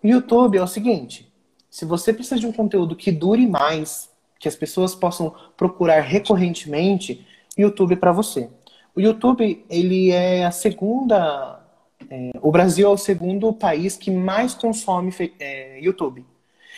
[0.00, 1.32] O YouTube é o seguinte:
[1.68, 4.08] se você precisa de um conteúdo que dure mais,
[4.44, 7.26] que as pessoas possam procurar recorrentemente,
[7.56, 8.50] o YouTube para você.
[8.94, 11.64] O YouTube, ele é a segunda.
[12.10, 16.26] é, o Brasil é o segundo país que mais consome é, YouTube.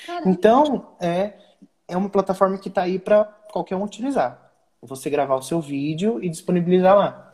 [0.06, 1.32] Caramba, Então, é,
[1.88, 4.52] é uma plataforma que está aí para qualquer um utilizar.
[4.80, 7.32] Você gravar o seu vídeo e disponibilizar lá.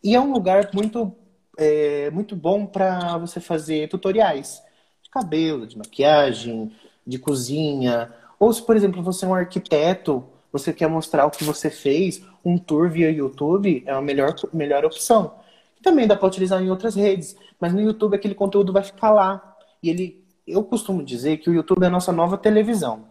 [0.00, 1.12] E é um lugar muito,
[1.58, 4.62] é, muito bom para você fazer tutoriais
[5.02, 6.70] de cabelo, de maquiagem,
[7.04, 8.14] de cozinha.
[8.42, 12.24] Ou se, por exemplo, você é um arquiteto, você quer mostrar o que você fez,
[12.44, 15.34] um tour via YouTube é a melhor, melhor opção.
[15.80, 19.56] Também dá para utilizar em outras redes, mas no YouTube aquele conteúdo vai ficar lá.
[19.80, 23.04] E ele, eu costumo dizer que o YouTube é a nossa nova televisão.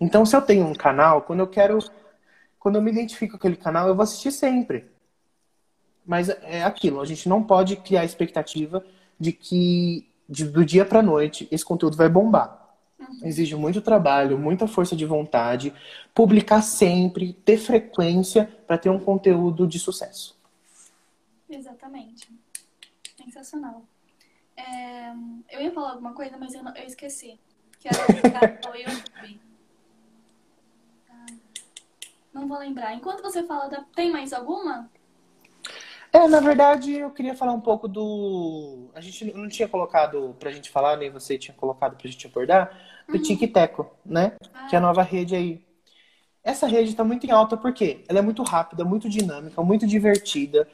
[0.00, 1.80] Então, se eu tenho um canal, quando eu quero,
[2.60, 4.84] quando eu me identifico com aquele canal, eu vou assistir sempre.
[6.06, 8.84] Mas é aquilo, a gente não pode criar a expectativa
[9.18, 12.55] de que de- do dia para noite esse conteúdo vai bombar.
[13.22, 15.72] Exige muito trabalho, muita força de vontade,
[16.14, 20.36] publicar sempre, ter frequência para ter um conteúdo de sucesso.
[21.48, 22.28] exatamente.
[23.16, 23.84] Sensacional.
[24.56, 25.10] É,
[25.50, 27.38] eu ia falar alguma coisa, mas eu, não- eu esqueci.
[27.78, 28.02] que era
[28.66, 29.40] ao YouTube.
[31.10, 31.26] Ah,
[32.32, 32.94] Não vou lembrar.
[32.94, 33.82] Enquanto você fala, da...
[33.94, 34.90] tem mais alguma?
[36.16, 38.88] É, na verdade, eu queria falar um pouco do.
[38.94, 42.70] A gente não tinha colocado pra gente falar, nem você tinha colocado pra gente abordar,
[43.06, 43.22] do Uhum.
[43.22, 44.32] TikTok, né?
[44.70, 45.62] Que é a nova rede aí.
[46.42, 50.66] Essa rede tá muito em alta porque ela é muito rápida, muito dinâmica, muito divertida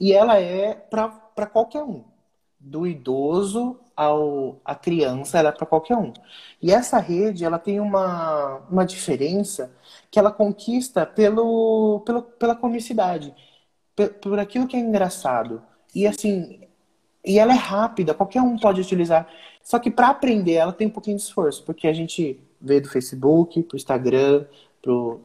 [0.00, 2.02] e ela é pra pra qualquer um.
[2.60, 6.12] Do idoso ao à criança, ela é pra qualquer um.
[6.60, 9.72] E essa rede, ela tem uma, uma diferença
[10.10, 13.32] que ela conquista pelo, pelo, pela comicidade
[14.06, 15.62] por aquilo que é engraçado.
[15.94, 16.60] E assim,
[17.24, 19.28] e ela é rápida, qualquer um pode utilizar.
[19.62, 22.88] Só que para aprender ela tem um pouquinho de esforço, porque a gente vê do
[22.88, 24.44] Facebook, pro Instagram,
[24.80, 25.20] pro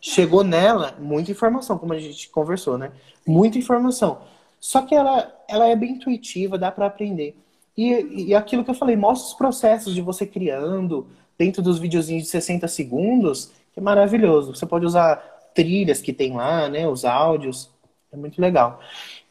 [0.00, 2.90] chegou nela muita informação, como a gente conversou, né?
[3.26, 4.18] Muita informação.
[4.58, 7.36] Só que ela, ela é bem intuitiva, dá para aprender.
[7.76, 11.06] E, e aquilo que eu falei, mostra os processos de você criando
[11.38, 14.54] dentro dos videozinhos de 60 segundos, que é maravilhoso.
[14.54, 16.86] Você pode usar trilhas que tem lá, né?
[16.86, 17.70] Os áudios.
[18.12, 18.80] É muito legal.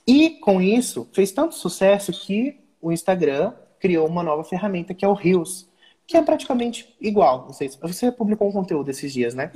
[0.08, 5.08] E com isso, fez tanto sucesso que o Instagram criou uma nova ferramenta que é
[5.08, 5.70] o Reels,
[6.08, 7.46] que é praticamente igual.
[7.46, 9.52] Não sei se você publicou um conteúdo esses dias, né?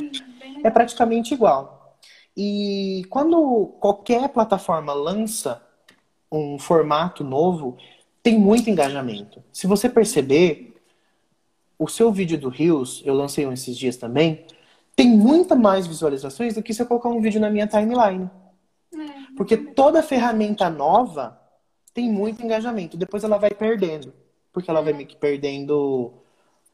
[0.64, 1.98] É praticamente igual.
[2.36, 5.62] E quando qualquer plataforma lança
[6.32, 7.78] um formato novo,
[8.22, 9.44] tem muito engajamento.
[9.52, 10.74] Se você perceber,
[11.78, 14.46] o seu vídeo do Reels, eu lancei um esses dias também,
[14.96, 18.30] tem muita mais visualizações do que se eu colocar um vídeo na minha timeline.
[18.94, 18.98] É,
[19.36, 21.40] Porque toda ferramenta nova
[21.94, 22.98] tem muito engajamento.
[22.98, 24.14] Depois ela vai perdendo.
[24.52, 26.14] Porque ela vai meio que perdendo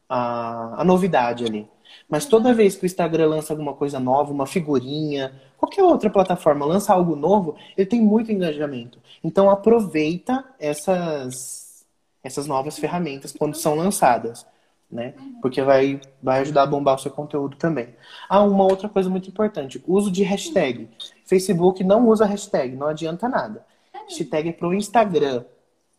[0.08, 1.68] a, a novidade ali.
[2.08, 6.66] Mas toda vez que o Instagram lança alguma coisa nova, uma figurinha, qualquer outra plataforma
[6.66, 9.00] lança algo novo, ele tem muito engajamento.
[9.22, 11.84] Então aproveita essas,
[12.22, 14.46] essas novas ferramentas quando são lançadas.
[14.90, 15.14] Né?
[15.40, 17.90] Porque vai, vai ajudar a bombar o seu conteúdo também.
[18.28, 20.88] Ah, uma outra coisa muito importante: uso de hashtag.
[21.24, 23.64] Facebook não usa hashtag, não adianta nada.
[24.08, 25.44] Hashtag é pro Instagram,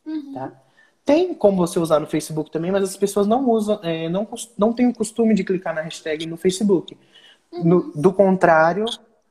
[0.06, 0.34] Uhum.
[0.34, 0.52] tá?
[1.06, 4.28] Tem como você usar no Facebook também, mas as pessoas não usam, é, não,
[4.58, 6.98] não têm o costume de clicar na hashtag no Facebook.
[7.64, 8.86] No- do contrário,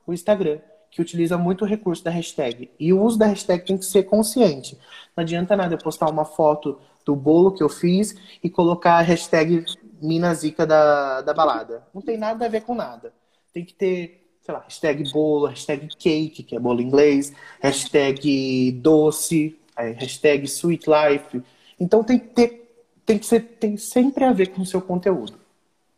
[0.06, 0.58] o Instagram,
[0.90, 2.70] que utiliza muito o recurso da hashtag.
[2.80, 4.76] E o uso da hashtag tem que ser consciente.
[5.16, 9.02] Não adianta nada eu postar uma foto do bolo que eu fiz e colocar a
[9.02, 9.64] hashtag
[10.00, 11.86] Minazica da, da balada.
[11.92, 13.12] Não tem nada a ver com nada.
[13.52, 18.72] Tem que ter, sei lá, hashtag bolo, hashtag cake, que é bolo em inglês, hashtag
[18.80, 21.42] doce, aí, hashtag sweet life.
[21.78, 25.38] Então tem que ter, tem que ser, tem sempre a ver com o seu conteúdo.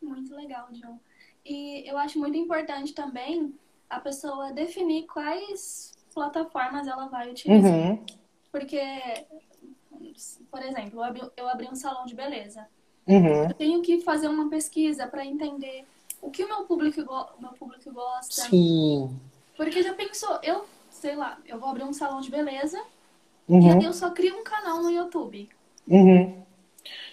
[0.01, 0.99] Muito legal, João.
[1.45, 3.53] E eu acho muito importante também
[3.89, 7.71] a pessoa definir quais plataformas ela vai utilizar.
[7.71, 8.05] Uhum,
[8.51, 8.81] Porque,
[10.51, 12.67] por exemplo, eu abri, eu abri um salão de beleza.
[13.07, 15.85] uhum, Eu tenho que fazer uma pesquisa para entender
[16.21, 18.43] o que o meu público, o meu público gosta.
[18.49, 19.19] sim.
[19.55, 22.77] Porque já pensou, eu, sei lá, eu vou abrir um salão de beleza
[23.49, 25.49] e Uhum, aí eu só crio um canal no YouTube.
[25.87, 26.43] uhum.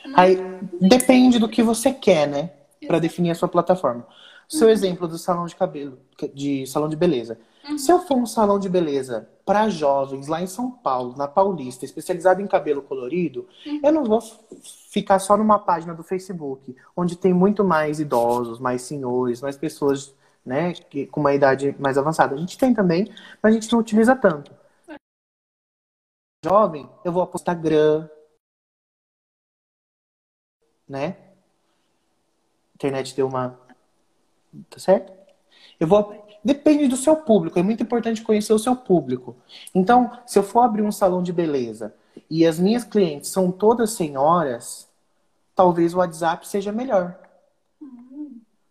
[0.04, 0.36] Não- Aí
[0.80, 2.50] depende do que você quer, né?
[2.86, 4.06] Para definir a sua plataforma.
[4.48, 5.98] Seu exemplo do salão de cabelo,
[6.34, 7.38] de salão de beleza.
[7.68, 7.78] Uhum.
[7.78, 11.84] Se eu for um salão de beleza para jovens lá em São Paulo, na Paulista,
[11.84, 13.48] especializado em cabelo colorido,
[13.82, 14.20] eu não vou
[14.90, 20.14] ficar só numa página do Facebook, onde tem muito mais idosos, mais senhores, mais pessoas,
[20.44, 22.34] né, que, com uma idade mais avançada.
[22.34, 24.52] A gente tem também, mas a gente não utiliza tanto.
[26.44, 28.08] Jovem, eu vou pro Instagram,
[30.88, 31.16] né?
[32.72, 33.58] A internet deu uma.
[34.68, 35.12] Tá certo?
[35.78, 36.28] Eu vou.
[36.42, 37.58] Depende do seu público.
[37.58, 39.36] É muito importante conhecer o seu público.
[39.74, 41.94] Então, se eu for abrir um salão de beleza
[42.30, 44.88] e as minhas clientes são todas senhoras,
[45.54, 47.18] talvez o WhatsApp seja melhor.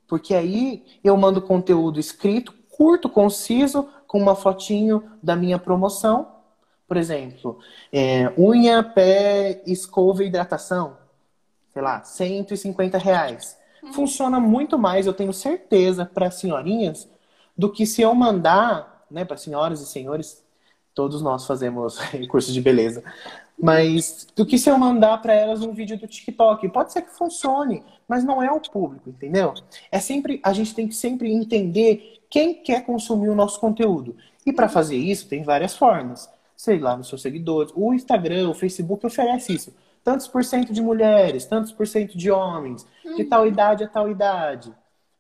[0.08, 6.28] Porque aí eu mando conteúdo escrito, curto, conciso, com uma fotinho da minha promoção.
[6.88, 7.60] Por exemplo,
[7.94, 10.98] é, unha, pé, escova e hidratação.
[11.72, 13.56] Sei lá, 150 reais.
[13.94, 17.08] Funciona muito mais, eu tenho certeza, para senhorinhas,
[17.60, 20.42] do que se eu mandar, né, para senhoras e senhores,
[20.96, 22.00] todos nós fazemos
[22.32, 23.04] curso de beleza,
[23.62, 26.70] mas do que se eu mandar para elas um vídeo do TikTok.
[26.70, 29.54] Pode ser que funcione, mas não é o público, entendeu?
[29.92, 34.16] É sempre a gente tem que sempre entender quem quer consumir o nosso conteúdo.
[34.46, 36.30] E para fazer isso tem várias formas.
[36.56, 39.76] Sei lá, nos seus seguidores, o Instagram, o Facebook oferece isso.
[40.02, 42.88] Tantos por cento de mulheres, tantos por cento de homens,
[43.18, 44.74] de tal idade a tal idade.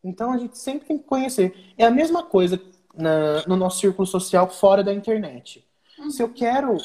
[0.03, 1.73] Então a gente sempre tem que conhecer.
[1.77, 2.59] É a mesma coisa
[2.95, 5.65] na- no nosso círculo social fora da internet.
[6.09, 6.77] Se eu quero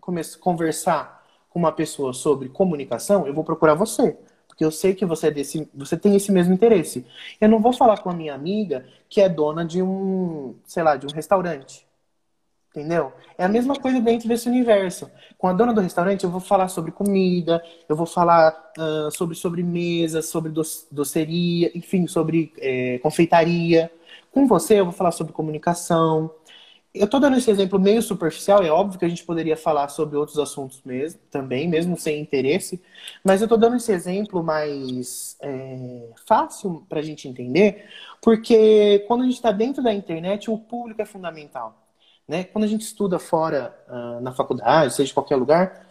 [0.00, 4.16] come- conversar com uma pessoa sobre comunicação, eu vou procurar você.
[4.48, 7.06] Porque eu sei que você, é desse, você tem esse mesmo interesse.
[7.40, 10.96] Eu não vou falar com a minha amiga que é dona de um, sei lá,
[10.96, 11.85] de um restaurante.
[12.76, 13.10] Entendeu?
[13.38, 15.10] É a mesma coisa dentro desse universo.
[15.38, 19.34] Com a dona do restaurante, eu vou falar sobre comida, eu vou falar uh, sobre
[19.34, 20.52] sobremesa, sobre
[20.92, 23.90] doceria, enfim, sobre é, confeitaria.
[24.30, 26.30] Com você, eu vou falar sobre comunicação.
[26.92, 30.18] Eu estou dando esse exemplo meio superficial, é óbvio que a gente poderia falar sobre
[30.18, 32.82] outros assuntos mesmo, também, mesmo sem interesse,
[33.24, 37.86] mas eu estou dando esse exemplo mais é, fácil para a gente entender,
[38.22, 41.85] porque quando a gente está dentro da internet, o público é fundamental.
[42.26, 42.44] Né?
[42.44, 45.86] Quando a gente estuda fora, uh, na faculdade, seja em qualquer lugar,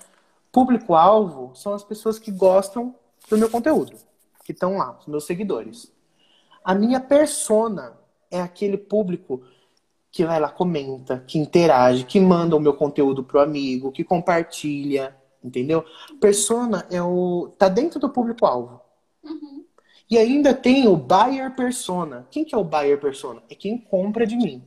[0.52, 2.96] público-alvo são as pessoas que gostam
[3.30, 3.94] do meu conteúdo,
[4.44, 5.92] que estão lá, os meus seguidores.
[6.64, 7.94] A minha persona
[8.30, 9.44] é aquele público
[10.12, 15.16] que vai lá, comenta, que interage, que manda o meu conteúdo pro amigo, que compartilha,
[15.44, 15.84] entendeu?
[16.20, 18.80] Persona é o tá dentro do público-alvo.
[19.24, 19.66] Uhum.
[20.10, 22.28] E ainda tem o buyer persona.
[22.32, 23.44] Quem que é o buyer persona?
[23.50, 24.64] É quem compra de mim.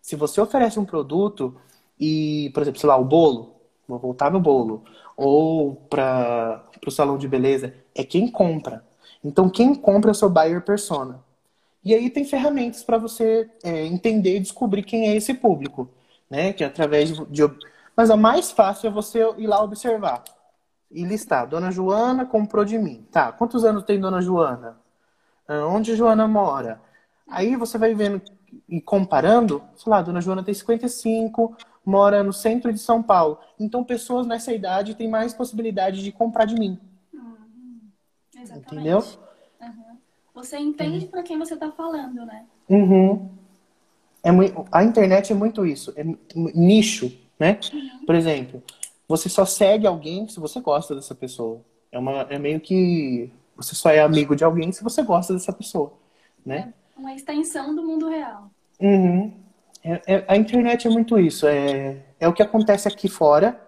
[0.00, 1.54] Se você oferece um produto
[1.98, 3.54] e, por exemplo, sei lá, o bolo,
[3.86, 4.84] vou voltar no bolo,
[5.16, 8.84] ou para o salão de beleza, é quem compra.
[9.22, 11.22] Então, quem compra é o seu buyer persona.
[11.84, 15.88] E aí tem ferramentas para você é, entender e descobrir quem é esse público,
[16.28, 16.52] né?
[16.52, 17.42] Que é através de,
[17.96, 20.24] Mas a mais fácil é você ir lá observar
[20.90, 21.46] e listar.
[21.46, 23.06] Dona Joana comprou de mim.
[23.10, 24.78] Tá, quantos anos tem Dona Joana?
[25.48, 26.80] Ah, onde Joana mora?
[27.28, 28.20] Aí você vai vendo
[28.68, 33.38] e comparando, sei lá, Dona Joana tem 55, mora no centro de São Paulo.
[33.58, 36.78] Então, pessoas nessa idade têm mais possibilidade de comprar de mim.
[37.12, 37.80] Uhum.
[38.36, 38.72] Exatamente.
[38.72, 38.98] Entendeu?
[39.60, 39.96] Uhum.
[40.34, 41.10] Você entende uhum.
[41.10, 42.46] para quem você está falando, né?
[42.68, 43.28] Uhum.
[44.22, 47.58] É muito, a internet é muito isso, é nicho, né?
[47.72, 48.06] Uhum.
[48.06, 48.62] Por exemplo,
[49.08, 51.60] você só segue alguém se você gosta dessa pessoa.
[51.90, 55.52] É, uma, é meio que você só é amigo de alguém se você gosta dessa
[55.52, 55.92] pessoa,
[56.44, 56.72] né?
[56.76, 58.50] É uma extensão do mundo real.
[58.78, 59.32] Uhum.
[59.82, 61.46] É, é, a internet é muito isso.
[61.46, 63.58] É, é o que acontece aqui fora,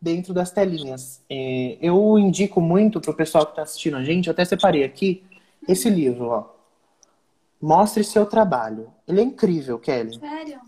[0.00, 1.22] dentro das telinhas.
[1.28, 4.84] É, eu indico muito para o pessoal que está assistindo a gente, eu até separei
[4.84, 5.24] aqui
[5.66, 6.54] esse livro, ó.
[7.60, 8.92] Mostre seu trabalho.
[9.08, 10.20] Ele é incrível, Kelly.
[10.20, 10.60] Sério?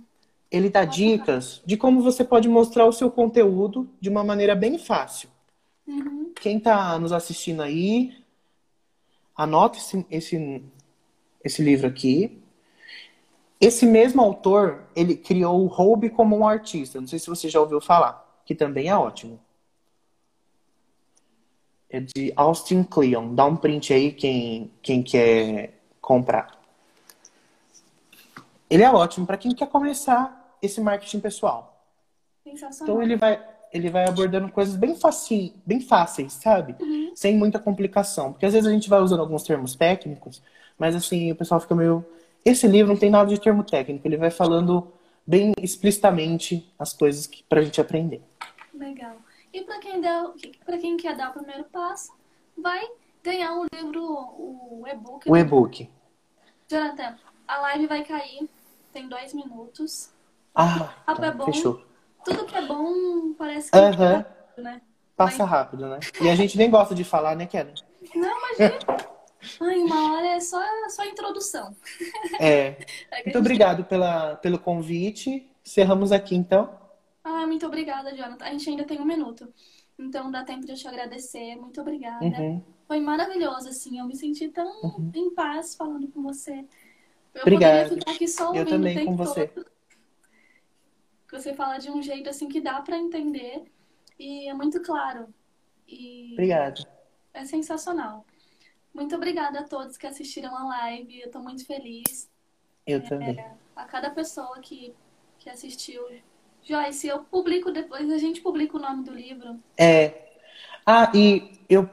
[0.50, 4.78] Ele dá dicas de como você pode mostrar o seu conteúdo de uma maneira bem
[4.78, 5.28] fácil.
[5.86, 6.32] Uhum.
[6.40, 8.14] Quem está nos assistindo aí,
[9.36, 10.62] anota esse, esse,
[11.44, 12.42] esse livro aqui.
[13.60, 17.00] Esse mesmo autor, ele criou o Hobby como um artista.
[17.00, 19.40] Não sei se você já ouviu falar, que também é ótimo.
[21.90, 23.34] É de Austin Kleon.
[23.34, 26.58] Dá um print aí quem, quem quer comprar.
[28.70, 31.74] Ele é ótimo para quem quer começar esse marketing pessoal.
[32.44, 33.42] Então ele vai,
[33.72, 36.74] ele vai abordando coisas bem, faci, bem fáceis, sabe?
[36.80, 37.12] Uhum.
[37.14, 38.32] Sem muita complicação.
[38.32, 40.42] Porque às vezes a gente vai usando alguns termos técnicos
[40.78, 42.06] mas assim, o pessoal fica meio.
[42.44, 44.92] Esse livro não tem nada de termo técnico, ele vai falando
[45.26, 48.22] bem explicitamente as coisas que, pra gente aprender.
[48.72, 49.16] Legal.
[49.52, 50.00] E para quem,
[50.64, 52.12] pra quem quer dar o primeiro passo,
[52.56, 52.88] vai
[53.24, 55.28] ganhar o livro, o e-book.
[55.28, 55.90] O e-book.
[56.70, 57.16] Jonathan,
[57.46, 58.48] a live vai cair,
[58.92, 60.10] tem dois minutos.
[60.54, 61.46] Ah, tá, é bom.
[61.46, 61.82] fechou.
[62.28, 64.82] Tudo que é bom parece que é rápido, né?
[65.16, 65.50] Passa Mas...
[65.50, 65.98] rápido, né?
[66.20, 67.74] E a gente nem gosta de falar, né, Kelly?
[68.14, 68.78] Não, imagina.
[69.60, 71.74] Ai, uma hora é só, só a introdução.
[72.40, 72.76] É.
[73.10, 75.50] é muito obrigado pela, pelo convite.
[75.64, 76.70] Cerramos aqui, então.
[77.22, 78.44] Ah, muito obrigada, Jonathan.
[78.44, 79.52] A gente ainda tem um minuto.
[79.98, 81.56] Então dá tempo de eu te agradecer.
[81.56, 82.24] Muito obrigada.
[82.24, 82.62] Uhum.
[82.86, 83.98] Foi maravilhoso, assim.
[83.98, 85.10] Eu me senti tão uhum.
[85.14, 86.64] em paz falando com você.
[87.34, 87.94] Eu Obrigado.
[87.94, 89.46] ficar aqui só ouvindo eu também o tempo com você.
[89.48, 89.66] todo.
[91.30, 93.64] Você fala de um jeito assim que dá para entender
[94.18, 95.26] e é muito claro.
[95.86, 96.86] E Obrigado.
[97.32, 98.24] É sensacional.
[98.92, 101.20] Muito obrigada a todos que assistiram a live.
[101.20, 102.28] Eu tô muito feliz.
[102.86, 103.44] Eu é, também.
[103.76, 104.94] A cada pessoa que,
[105.38, 106.02] que assistiu.
[106.62, 109.58] Joyce, eu publico depois, a gente publica o nome do livro.
[109.76, 110.32] É.
[110.84, 111.88] Ah, e eu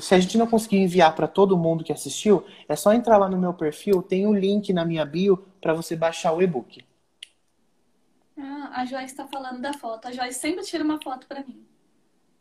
[0.00, 3.28] se a gente não conseguir enviar para todo mundo que assistiu, é só entrar lá
[3.28, 6.84] no meu perfil, tem o um link na minha bio para você baixar o e-book.
[8.38, 10.06] Ah, a Joyce está falando da foto.
[10.06, 11.66] A Joyce sempre tira uma foto para mim.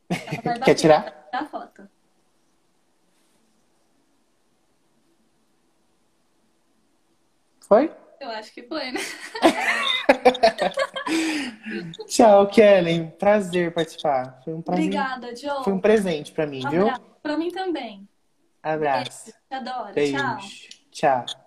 [0.64, 1.28] Quer tirar?
[1.34, 1.90] A foto.
[7.62, 7.92] Foi?
[8.20, 9.00] Eu acho que foi, né?
[12.08, 13.12] Tchau, Kellen.
[13.12, 14.42] Prazer participar.
[14.44, 14.86] Foi um prazer.
[14.86, 15.64] Obrigada, Joe.
[15.64, 16.88] Foi um presente para mim, viu?
[17.22, 18.08] Para mim também.
[18.64, 19.26] Abraço.
[19.26, 19.38] Beijo.
[19.50, 19.94] Te adoro.
[19.94, 20.18] Beijo.
[20.92, 21.26] Tchau.
[21.26, 21.47] Tchau.